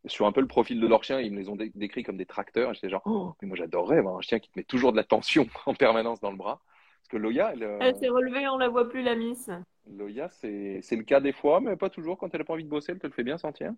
sur 0.07 0.27
un 0.27 0.33
peu 0.33 0.41
le 0.41 0.47
profil 0.47 0.81
de 0.81 0.87
leurs 0.87 1.05
chiens, 1.05 1.21
ils 1.21 1.33
me 1.33 1.39
les 1.39 1.49
ont 1.49 1.57
décrits 1.57 2.03
comme 2.03 2.17
des 2.17 2.27
tracteurs. 2.27 2.75
J'étais 2.75 2.89
genre, 2.89 3.03
oh, 3.05 3.35
mais 3.41 3.49
moi 3.49 3.57
j'adorerais 3.57 3.99
avoir 3.99 4.17
un 4.17 4.21
chien 4.21 4.39
qui 4.39 4.51
te 4.51 4.59
met 4.59 4.65
toujours 4.65 4.93
de 4.93 4.97
la 4.97 5.05
tension 5.05 5.47
en 5.67 5.75
permanence 5.75 6.21
dans 6.21 6.31
le 6.31 6.37
bras. 6.37 6.61
Parce 6.99 7.09
que 7.09 7.17
Loya, 7.17 7.53
elle, 7.53 7.79
elle 7.81 7.97
s'est 7.97 8.09
relevée, 8.09 8.49
on 8.49 8.59
la 8.59 8.69
voit 8.69 8.89
plus 8.89 9.03
la 9.03 9.15
miss. 9.15 9.51
Loya, 9.87 10.29
c'est 10.29 10.83
le 10.91 11.03
cas 11.03 11.21
des 11.21 11.33
fois, 11.33 11.61
mais 11.61 11.77
pas 11.77 11.91
toujours. 11.91 12.19
Quand 12.19 12.29
elle 12.33 12.41
n'a 12.41 12.45
pas 12.45 12.53
envie 12.53 12.65
de 12.65 12.69
bosser, 12.69 12.93
elle 12.93 12.99
te 12.99 13.07
le 13.07 13.13
fait 13.13 13.25
bien 13.25 13.39
sentir. 13.39 13.73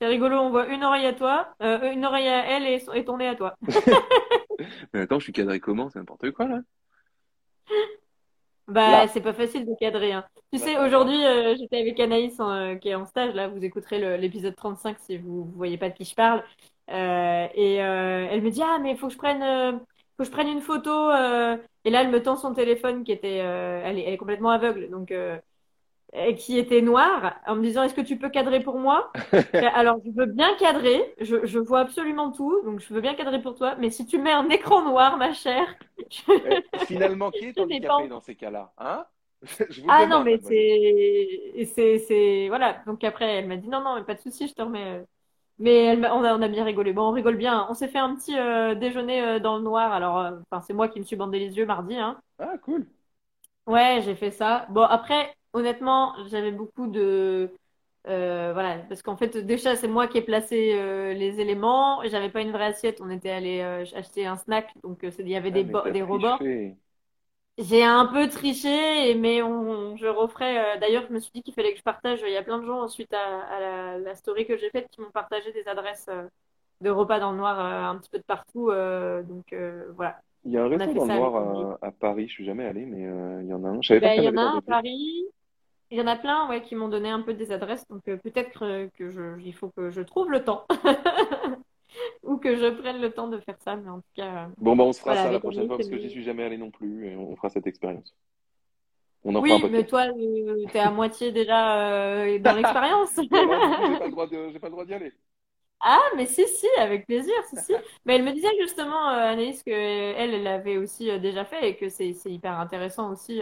C'est 0.00 0.06
rigolo, 0.06 0.36
on 0.36 0.50
voit 0.50 0.68
une 0.68 0.84
oreille 0.84 1.06
à 1.06 1.12
toi, 1.12 1.54
euh, 1.60 1.92
une 1.92 2.04
oreille 2.04 2.28
à 2.28 2.46
elle 2.46 2.64
et, 2.64 2.84
et 2.94 3.04
ton 3.04 3.18
nez 3.18 3.26
à 3.26 3.34
toi. 3.34 3.56
mais 4.92 5.00
attends, 5.00 5.18
je 5.18 5.24
suis 5.24 5.32
cadré 5.32 5.60
comment? 5.60 5.90
C'est 5.90 5.98
n'importe 5.98 6.30
quoi 6.30 6.46
là 6.46 6.60
Bah, 8.68 9.08
c'est 9.08 9.20
pas 9.20 9.32
facile 9.32 9.66
de 9.66 9.74
cadrer. 9.80 10.12
Hein. 10.12 10.24
Tu 10.52 10.58
sais, 10.58 10.78
aujourd'hui, 10.78 11.24
euh, 11.24 11.56
j'étais 11.58 11.80
avec 11.80 11.98
Anaïs 11.98 12.36
euh, 12.38 12.76
qui 12.76 12.90
est 12.90 12.94
en 12.94 13.06
stage. 13.06 13.34
Là, 13.34 13.48
vous 13.48 13.64
écouterez 13.64 14.18
l'épisode 14.18 14.54
35 14.54 14.98
si 15.00 15.16
vous 15.16 15.46
ne 15.46 15.56
voyez 15.56 15.78
pas 15.78 15.88
de 15.88 15.94
qui 15.94 16.04
je 16.04 16.14
parle. 16.14 16.42
et 16.88 17.74
elle 17.76 18.42
me 18.42 18.50
dit 18.50 18.62
Ah, 18.62 18.78
mais 18.80 18.92
il 18.92 18.98
faut 18.98 19.08
que 19.08 19.14
je 19.14 19.18
prenne 19.18 19.80
faut 20.18 20.24
que 20.24 20.30
je 20.30 20.32
prenne 20.32 20.48
une 20.48 20.60
photo. 20.60 20.90
Euh, 21.10 21.56
et 21.84 21.90
là, 21.90 22.02
elle 22.02 22.10
me 22.10 22.22
tend 22.22 22.36
son 22.36 22.52
téléphone 22.52 23.04
qui 23.04 23.12
était, 23.12 23.40
euh, 23.40 23.80
elle, 23.84 23.98
est, 23.98 24.16
complètement 24.16 24.50
aveugle, 24.50 24.90
donc 24.90 25.12
euh, 25.12 25.38
qui 26.36 26.58
était 26.58 26.80
noir, 26.80 27.34
en 27.46 27.56
me 27.56 27.62
disant 27.62 27.82
Est-ce 27.82 27.94
que 27.94 28.00
tu 28.00 28.16
peux 28.16 28.30
cadrer 28.30 28.60
pour 28.60 28.78
moi? 28.78 29.12
Alors, 29.74 29.98
je 30.04 30.10
veux 30.10 30.26
bien 30.26 30.54
cadrer, 30.56 31.14
je, 31.20 31.44
je, 31.44 31.58
vois 31.58 31.80
absolument 31.80 32.32
tout, 32.32 32.62
donc 32.64 32.80
je 32.80 32.92
veux 32.92 33.00
bien 33.00 33.14
cadrer 33.14 33.40
pour 33.42 33.54
toi, 33.54 33.76
mais 33.78 33.90
si 33.90 34.06
tu 34.06 34.18
mets 34.18 34.32
un 34.32 34.48
écran 34.48 34.82
noir, 34.82 35.16
ma 35.18 35.32
chère. 35.32 35.74
Finalement, 36.86 37.30
qui 37.30 37.46
est 37.46 37.58
handicapé 37.58 38.08
dans 38.08 38.20
ces 38.20 38.34
cas-là 38.36 38.72
hein? 38.78 39.04
Ah 39.88 40.06
non, 40.06 40.24
mais 40.24 40.38
c'est, 40.42 41.98
c'est, 41.98 42.48
voilà. 42.48 42.82
Donc 42.86 43.04
après, 43.04 43.36
elle 43.36 43.46
m'a 43.46 43.56
dit 43.56 43.68
non, 43.68 43.82
non, 43.82 43.96
mais 43.96 44.04
pas 44.04 44.14
de 44.14 44.20
souci, 44.20 44.48
je 44.48 44.54
te 44.54 44.62
remets. 44.62 45.04
Mais 45.58 45.84
elle, 45.86 46.06
on, 46.06 46.24
a, 46.24 46.34
on 46.34 46.42
a 46.42 46.48
bien 46.48 46.64
rigolé. 46.64 46.92
Bon, 46.92 47.08
on 47.08 47.12
rigole 47.12 47.36
bien. 47.36 47.66
On 47.68 47.74
s'est 47.74 47.88
fait 47.88 47.98
un 47.98 48.14
petit 48.14 48.38
euh, 48.38 48.74
déjeuner 48.74 49.22
euh, 49.22 49.38
dans 49.40 49.56
le 49.56 49.64
noir. 49.64 49.92
Alors, 49.92 50.18
euh, 50.18 50.38
enfin, 50.50 50.62
c'est 50.64 50.72
moi 50.72 50.88
qui 50.88 51.00
me 51.00 51.04
suis 51.04 51.16
bandé 51.16 51.38
les 51.40 51.56
yeux 51.56 51.66
mardi. 51.66 51.96
Hein. 51.96 52.20
Ah, 52.38 52.56
cool. 52.62 52.86
Ouais, 53.66 54.00
j'ai 54.04 54.14
fait 54.14 54.30
ça. 54.30 54.66
Bon, 54.70 54.82
après, 54.82 55.36
honnêtement, 55.58 56.14
j'avais 56.28 56.52
beaucoup 56.52 56.86
de. 56.86 57.50
voilà, 58.04 58.78
parce 58.88 59.02
qu'en 59.02 59.16
fait, 59.16 59.36
déjà, 59.36 59.76
c'est 59.76 59.88
moi 59.88 60.06
qui 60.08 60.18
ai 60.18 60.22
placé 60.22 60.74
les 61.14 61.40
éléments. 61.40 62.00
J'avais 62.04 62.30
pas 62.30 62.40
une 62.40 62.52
vraie 62.52 62.66
assiette. 62.66 63.00
On 63.02 63.10
était 63.10 63.30
allé 63.30 63.60
acheter 63.94 64.26
un 64.26 64.36
snack. 64.36 64.72
Donc, 64.82 65.04
il 65.18 65.28
y 65.28 65.36
avait 65.36 65.50
des, 65.50 65.66
ah, 65.74 65.90
des 65.90 66.02
robots. 66.02 66.38
J'ai 67.58 67.82
un 67.82 68.06
peu 68.06 68.28
triché, 68.28 69.16
mais 69.16 69.42
on, 69.42 69.96
je 69.96 70.06
referai. 70.06 70.58
Euh, 70.58 70.78
d'ailleurs, 70.80 71.04
je 71.08 71.12
me 71.12 71.18
suis 71.18 71.32
dit 71.34 71.42
qu'il 71.42 71.54
fallait 71.54 71.72
que 71.72 71.78
je 71.78 71.82
partage. 71.82 72.20
Il 72.24 72.32
y 72.32 72.36
a 72.36 72.42
plein 72.44 72.58
de 72.58 72.64
gens, 72.64 72.86
suite 72.86 73.12
à, 73.12 73.98
la, 73.98 74.14
story 74.14 74.46
que 74.46 74.56
j'ai 74.56 74.70
faite, 74.70 74.88
qui 74.92 75.00
m'ont 75.00 75.10
partagé 75.10 75.52
des 75.52 75.66
adresses 75.66 76.06
euh, 76.08 76.22
de 76.82 76.90
repas 76.90 77.18
dans 77.18 77.32
le 77.32 77.38
noir 77.38 77.58
euh, 77.58 77.90
un 77.90 77.98
petit 77.98 78.10
peu 78.10 78.18
de 78.18 78.22
partout. 78.22 78.70
donc 79.28 79.52
voilà. 79.96 80.20
Il 80.44 80.52
y 80.52 80.56
a 80.56 80.62
un 80.62 80.68
resto 80.68 80.94
dans 80.94 81.04
le 81.04 81.14
noir 81.14 81.78
à, 81.82 81.90
Paris, 81.90 82.28
je 82.28 82.32
suis 82.34 82.44
jamais 82.44 82.64
allé, 82.64 82.86
mais 82.86 83.02
il 83.42 83.48
y 83.48 83.52
en 83.52 83.64
a 83.64 83.68
un. 83.68 83.80
Ben, 83.98 84.14
il 84.16 84.22
y 84.22 84.28
en 84.28 84.36
a 84.36 84.40
un 84.40 84.58
à 84.58 84.62
Paris. 84.62 85.24
Il 85.90 85.98
y 85.98 86.02
en 86.02 86.06
a 86.06 86.16
plein 86.16 86.48
ouais, 86.48 86.62
qui 86.62 86.74
m'ont 86.74 86.88
donné 86.88 87.08
un 87.08 87.22
peu 87.22 87.34
des 87.34 87.50
adresses, 87.50 87.86
donc 87.88 88.02
peut-être 88.04 88.88
que, 88.96 89.10
je, 89.10 89.40
il 89.40 89.54
faut 89.54 89.70
que 89.70 89.90
je 89.90 90.02
trouve 90.02 90.30
le 90.30 90.44
temps. 90.44 90.66
ou 92.22 92.36
que 92.36 92.56
je 92.56 92.66
prenne 92.70 93.00
le 93.00 93.10
temps 93.10 93.28
de 93.28 93.38
faire 93.38 93.56
ça. 93.60 93.76
Mais 93.76 93.88
en 93.88 94.00
tout 94.00 94.12
cas. 94.14 94.44
Euh, 94.44 94.46
bon, 94.58 94.76
bah, 94.76 94.84
on 94.84 94.92
se 94.92 95.00
fera 95.00 95.16
ça 95.16 95.30
la 95.30 95.40
prochaine 95.40 95.66
fois 95.66 95.76
parce 95.76 95.88
que 95.88 95.98
j'y 95.98 96.10
suis 96.10 96.22
jamais 96.22 96.44
allé 96.44 96.58
non 96.58 96.70
plus 96.70 97.06
et 97.06 97.16
on 97.16 97.34
fera 97.36 97.48
cette 97.48 97.66
expérience. 97.66 98.14
On 99.24 99.34
en 99.34 99.40
oui, 99.40 99.52
mais 99.70 99.84
toi, 99.84 100.06
euh, 100.06 100.64
tu 100.70 100.76
es 100.76 100.80
à 100.80 100.90
moitié 100.92 101.32
déjà 101.32 101.90
euh, 101.90 102.38
dans 102.38 102.52
l'expérience. 102.56 103.10
j'ai 103.16 103.28
pas 103.28 104.06
le 104.06 104.70
droit 104.70 104.84
d'y 104.84 104.94
aller. 104.94 105.12
Ah, 105.80 106.02
mais 106.16 106.26
si, 106.26 106.46
si, 106.46 106.66
avec 106.78 107.06
plaisir, 107.06 107.34
si, 107.48 107.56
si. 107.56 107.72
Mais 108.04 108.16
elle 108.16 108.24
me 108.24 108.32
disait 108.32 108.48
justement, 108.60 109.06
Anaïs, 109.06 109.62
que 109.62 109.70
elle, 109.70 110.34
elle 110.34 110.42
l'avait 110.42 110.76
aussi 110.76 111.06
déjà 111.20 111.44
fait 111.44 111.70
et 111.70 111.76
que 111.76 111.88
c'est 111.88 112.14
hyper 112.26 112.58
intéressant 112.58 113.12
aussi 113.12 113.40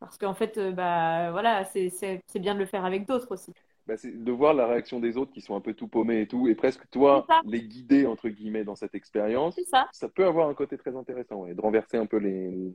parce 0.00 0.18
qu'en 0.18 0.34
fait, 0.34 0.58
bah 0.74 1.30
voilà, 1.30 1.64
c'est 1.64 2.22
bien 2.36 2.54
de 2.54 2.60
le 2.60 2.66
faire 2.66 2.84
avec 2.84 3.06
d'autres 3.06 3.32
aussi. 3.32 3.52
Bah, 3.88 3.96
c'est 3.96 4.22
de 4.22 4.32
voir 4.32 4.52
la 4.52 4.66
réaction 4.66 5.00
des 5.00 5.16
autres 5.16 5.32
qui 5.32 5.40
sont 5.40 5.56
un 5.56 5.62
peu 5.62 5.72
tout 5.72 5.88
paumés 5.88 6.20
et 6.20 6.26
tout, 6.26 6.46
et 6.46 6.54
presque 6.54 6.82
toi 6.90 7.26
les 7.46 7.62
guider 7.62 8.06
entre 8.06 8.28
guillemets 8.28 8.62
dans 8.62 8.76
cette 8.76 8.94
expérience. 8.94 9.58
Ça. 9.66 9.88
ça. 9.92 10.10
peut 10.10 10.26
avoir 10.26 10.50
un 10.50 10.54
côté 10.54 10.76
très 10.76 10.94
intéressant, 10.94 11.46
et 11.46 11.54
de 11.54 11.60
renverser 11.60 11.96
un 11.96 12.04
peu 12.04 12.18
les, 12.18 12.74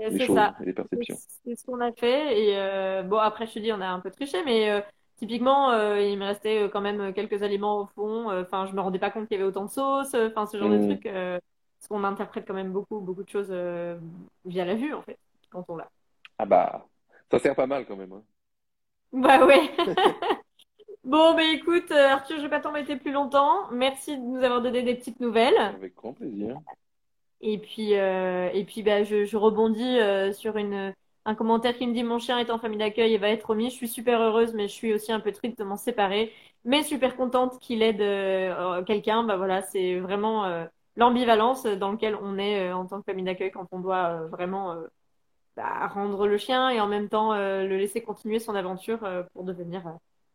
les 0.00 0.26
choses, 0.26 0.40
les 0.64 0.72
perceptions. 0.72 1.14
C'est 1.44 1.54
ce 1.54 1.64
qu'on 1.64 1.80
a 1.80 1.92
fait, 1.92 2.40
et 2.40 2.56
euh, 2.56 3.04
bon 3.04 3.18
après 3.18 3.46
je 3.46 3.54
te 3.54 3.58
dis 3.60 3.72
on 3.72 3.80
a 3.80 3.86
un 3.86 4.00
peu 4.00 4.10
triché, 4.10 4.38
mais 4.44 4.68
euh, 4.68 4.80
typiquement 5.14 5.70
euh, 5.70 6.00
il 6.00 6.18
me 6.18 6.24
restait 6.24 6.68
quand 6.72 6.80
même 6.80 7.12
quelques 7.12 7.44
aliments 7.44 7.82
au 7.82 7.86
fond. 7.86 8.36
Enfin 8.40 8.66
je 8.66 8.74
me 8.74 8.80
rendais 8.80 8.98
pas 8.98 9.10
compte 9.10 9.28
qu'il 9.28 9.36
y 9.36 9.40
avait 9.40 9.48
autant 9.48 9.66
de 9.66 9.70
sauce, 9.70 10.12
enfin 10.14 10.46
ce 10.46 10.56
genre 10.56 10.70
de 10.70 10.78
mm. 10.78 10.88
trucs, 10.88 11.04
parce 11.04 11.88
qu'on 11.88 12.02
interprète 12.02 12.48
quand 12.48 12.54
même 12.54 12.72
beaucoup 12.72 12.98
beaucoup 12.98 13.22
de 13.22 13.28
choses 13.28 13.54
via 14.44 14.64
la 14.64 14.74
vue 14.74 14.92
en 14.92 15.02
fait 15.02 15.20
quand 15.50 15.64
on 15.68 15.76
l'a. 15.76 15.88
Ah 16.42 16.46
bah 16.46 16.88
ça 17.30 17.38
sert 17.38 17.54
pas 17.54 17.68
mal 17.68 17.86
quand 17.86 17.94
même. 17.94 18.12
Hein. 18.12 18.22
Bah 19.12 19.46
ouais. 19.46 19.70
bon, 21.04 21.34
bah 21.34 21.44
écoute, 21.44 21.92
euh, 21.92 22.08
Arthur, 22.08 22.38
je 22.38 22.42
vais 22.42 22.48
pas 22.48 22.58
t'embêter 22.58 22.96
plus 22.96 23.12
longtemps. 23.12 23.70
Merci 23.70 24.18
de 24.18 24.22
nous 24.22 24.42
avoir 24.42 24.60
donné 24.60 24.82
des 24.82 24.96
petites 24.96 25.20
nouvelles. 25.20 25.56
Avec 25.56 25.94
grand 25.94 26.14
plaisir. 26.14 26.58
Et 27.40 27.58
puis, 27.58 27.94
euh, 27.94 28.50
et 28.52 28.64
puis 28.64 28.82
bah, 28.82 29.04
je, 29.04 29.36
rebondis 29.36 30.00
euh, 30.00 30.32
sur 30.32 30.56
une, 30.56 30.92
un 31.24 31.34
commentaire 31.36 31.78
qui 31.78 31.86
me 31.86 31.94
dit 31.94 32.02
Mon 32.02 32.18
chien 32.18 32.40
est 32.40 32.50
en 32.50 32.58
famille 32.58 32.78
d'accueil 32.78 33.14
et 33.14 33.18
va 33.18 33.28
être 33.28 33.50
remis. 33.50 33.70
Je 33.70 33.76
suis 33.76 33.88
super 33.88 34.20
heureuse, 34.20 34.52
mais 34.52 34.66
je 34.66 34.72
suis 34.72 34.92
aussi 34.92 35.12
un 35.12 35.20
peu 35.20 35.30
triste 35.30 35.60
de 35.60 35.64
m'en 35.64 35.76
séparer. 35.76 36.32
Mais 36.64 36.82
super 36.82 37.14
contente 37.14 37.60
qu'il 37.60 37.82
aide 37.82 38.02
quelqu'un. 38.84 39.22
Bah 39.22 39.36
voilà, 39.36 39.62
c'est 39.62 40.00
vraiment 40.00 40.66
l'ambivalence 40.96 41.66
dans 41.66 41.92
laquelle 41.92 42.16
on 42.20 42.36
est 42.36 42.72
en 42.72 42.86
tant 42.86 42.98
que 42.98 43.04
famille 43.04 43.24
d'accueil 43.24 43.52
quand 43.52 43.68
on 43.70 43.78
doit 43.78 44.26
vraiment 44.26 44.76
bah, 45.56 45.86
rendre 45.88 46.26
le 46.26 46.38
chien 46.38 46.70
et 46.70 46.80
en 46.80 46.88
même 46.88 47.08
temps 47.08 47.32
euh, 47.34 47.66
le 47.66 47.76
laisser 47.76 48.02
continuer 48.02 48.38
son 48.38 48.54
aventure 48.54 49.04
euh, 49.04 49.22
pour 49.34 49.44
devenir 49.44 49.86
euh, 49.86 49.92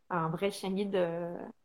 un 0.10 0.30
vrai 0.30 0.51
chien 0.51 0.71
guide, 0.71 0.97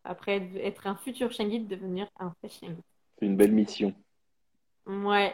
après 0.05 0.51
être 0.57 0.87
un 0.87 0.97
futur 0.97 1.31
chien 1.31 1.47
guide, 1.47 1.69
devenir 1.69 2.09
un 2.19 2.33
vrai 2.41 2.49
chien 2.49 2.71
guide. 2.71 2.83
C'est 3.19 3.27
une 3.27 3.37
belle 3.37 3.53
mission. 3.53 3.95
Ouais. 4.87 5.33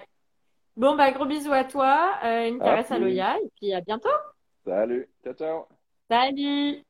Bon, 0.76 0.94
bah, 0.94 1.10
gros 1.12 1.24
bisous 1.24 1.52
à 1.52 1.64
toi, 1.64 2.18
une 2.46 2.58
caresse 2.58 2.90
à 2.90 2.98
Loya, 2.98 3.38
et 3.38 3.50
puis 3.56 3.72
à 3.72 3.80
bientôt. 3.80 4.10
Salut, 4.64 5.08
ciao, 5.24 5.32
ciao. 5.32 5.64
Salut. 6.10 6.84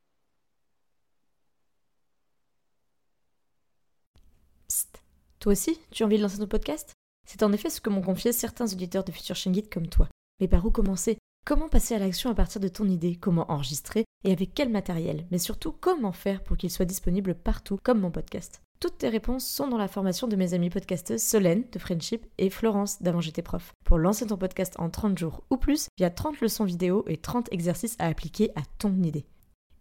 Psst. 4.67 5.01
Toi 5.39 5.53
aussi, 5.53 5.81
tu 5.93 6.03
as 6.03 6.07
envie 6.07 6.17
de 6.17 6.23
lancer 6.23 6.39
ton 6.39 6.49
podcast? 6.49 6.95
C'est 7.27 7.45
en 7.45 7.53
effet 7.53 7.71
ce 7.71 7.81
que 7.81 7.91
m'ont 7.91 8.03
confié 8.03 8.33
certains 8.33 8.67
auditeurs 8.73 9.05
de 9.05 9.13
Futur 9.13 9.37
Chien 9.37 9.53
Guide 9.53 9.69
comme 9.73 9.87
toi. 9.87 10.09
Mais 10.41 10.49
par 10.49 10.65
où 10.65 10.71
commencer? 10.71 11.18
Comment 11.49 11.71
passer 11.71 11.95
à 11.95 11.99
l'action 11.99 12.29
à 12.29 12.35
partir 12.35 12.61
de 12.61 12.69
ton 12.69 12.87
idée 12.87 13.17
Comment 13.17 13.51
enregistrer 13.51 14.05
Et 14.23 14.33
avec 14.33 14.53
quel 14.53 14.69
matériel 14.69 15.25
Mais 15.31 15.39
surtout, 15.39 15.73
comment 15.73 16.13
faire 16.13 16.43
pour 16.43 16.59
qu'il 16.59 16.71
soit 16.71 16.85
disponible 16.85 17.35
partout, 17.35 17.79
comme 17.83 18.01
mon 18.01 18.11
podcast 18.11 18.61
toutes 18.81 18.99
tes 18.99 19.09
réponses 19.09 19.45
sont 19.45 19.67
dans 19.67 19.77
la 19.77 19.89
formation 19.89 20.29
de 20.29 20.37
mes 20.37 20.55
amies 20.55 20.71
podcasteuses 20.71 21.21
Solène 21.21 21.65
de 21.73 21.81
Friendship 21.81 22.25
et 22.39 22.49
Florence 22.49 23.03
d'Avant 23.03 23.21
j'étais 23.21 23.43
prof. 23.43 23.73
Pour 23.85 23.99
lancer 23.99 24.25
ton 24.25 24.37
podcast 24.37 24.75
en 24.79 24.89
30 24.89 25.19
jours 25.19 25.43
ou 25.51 25.57
plus, 25.57 25.89
il 25.99 26.03
y 26.03 26.05
a 26.05 26.11
30 26.11 26.41
leçons 26.41 26.65
vidéo 26.65 27.05
et 27.09 27.17
30 27.17 27.49
exercices 27.51 27.97
à 27.99 28.07
appliquer 28.07 28.53
à 28.55 28.63
ton 28.79 29.03
idée. 29.03 29.27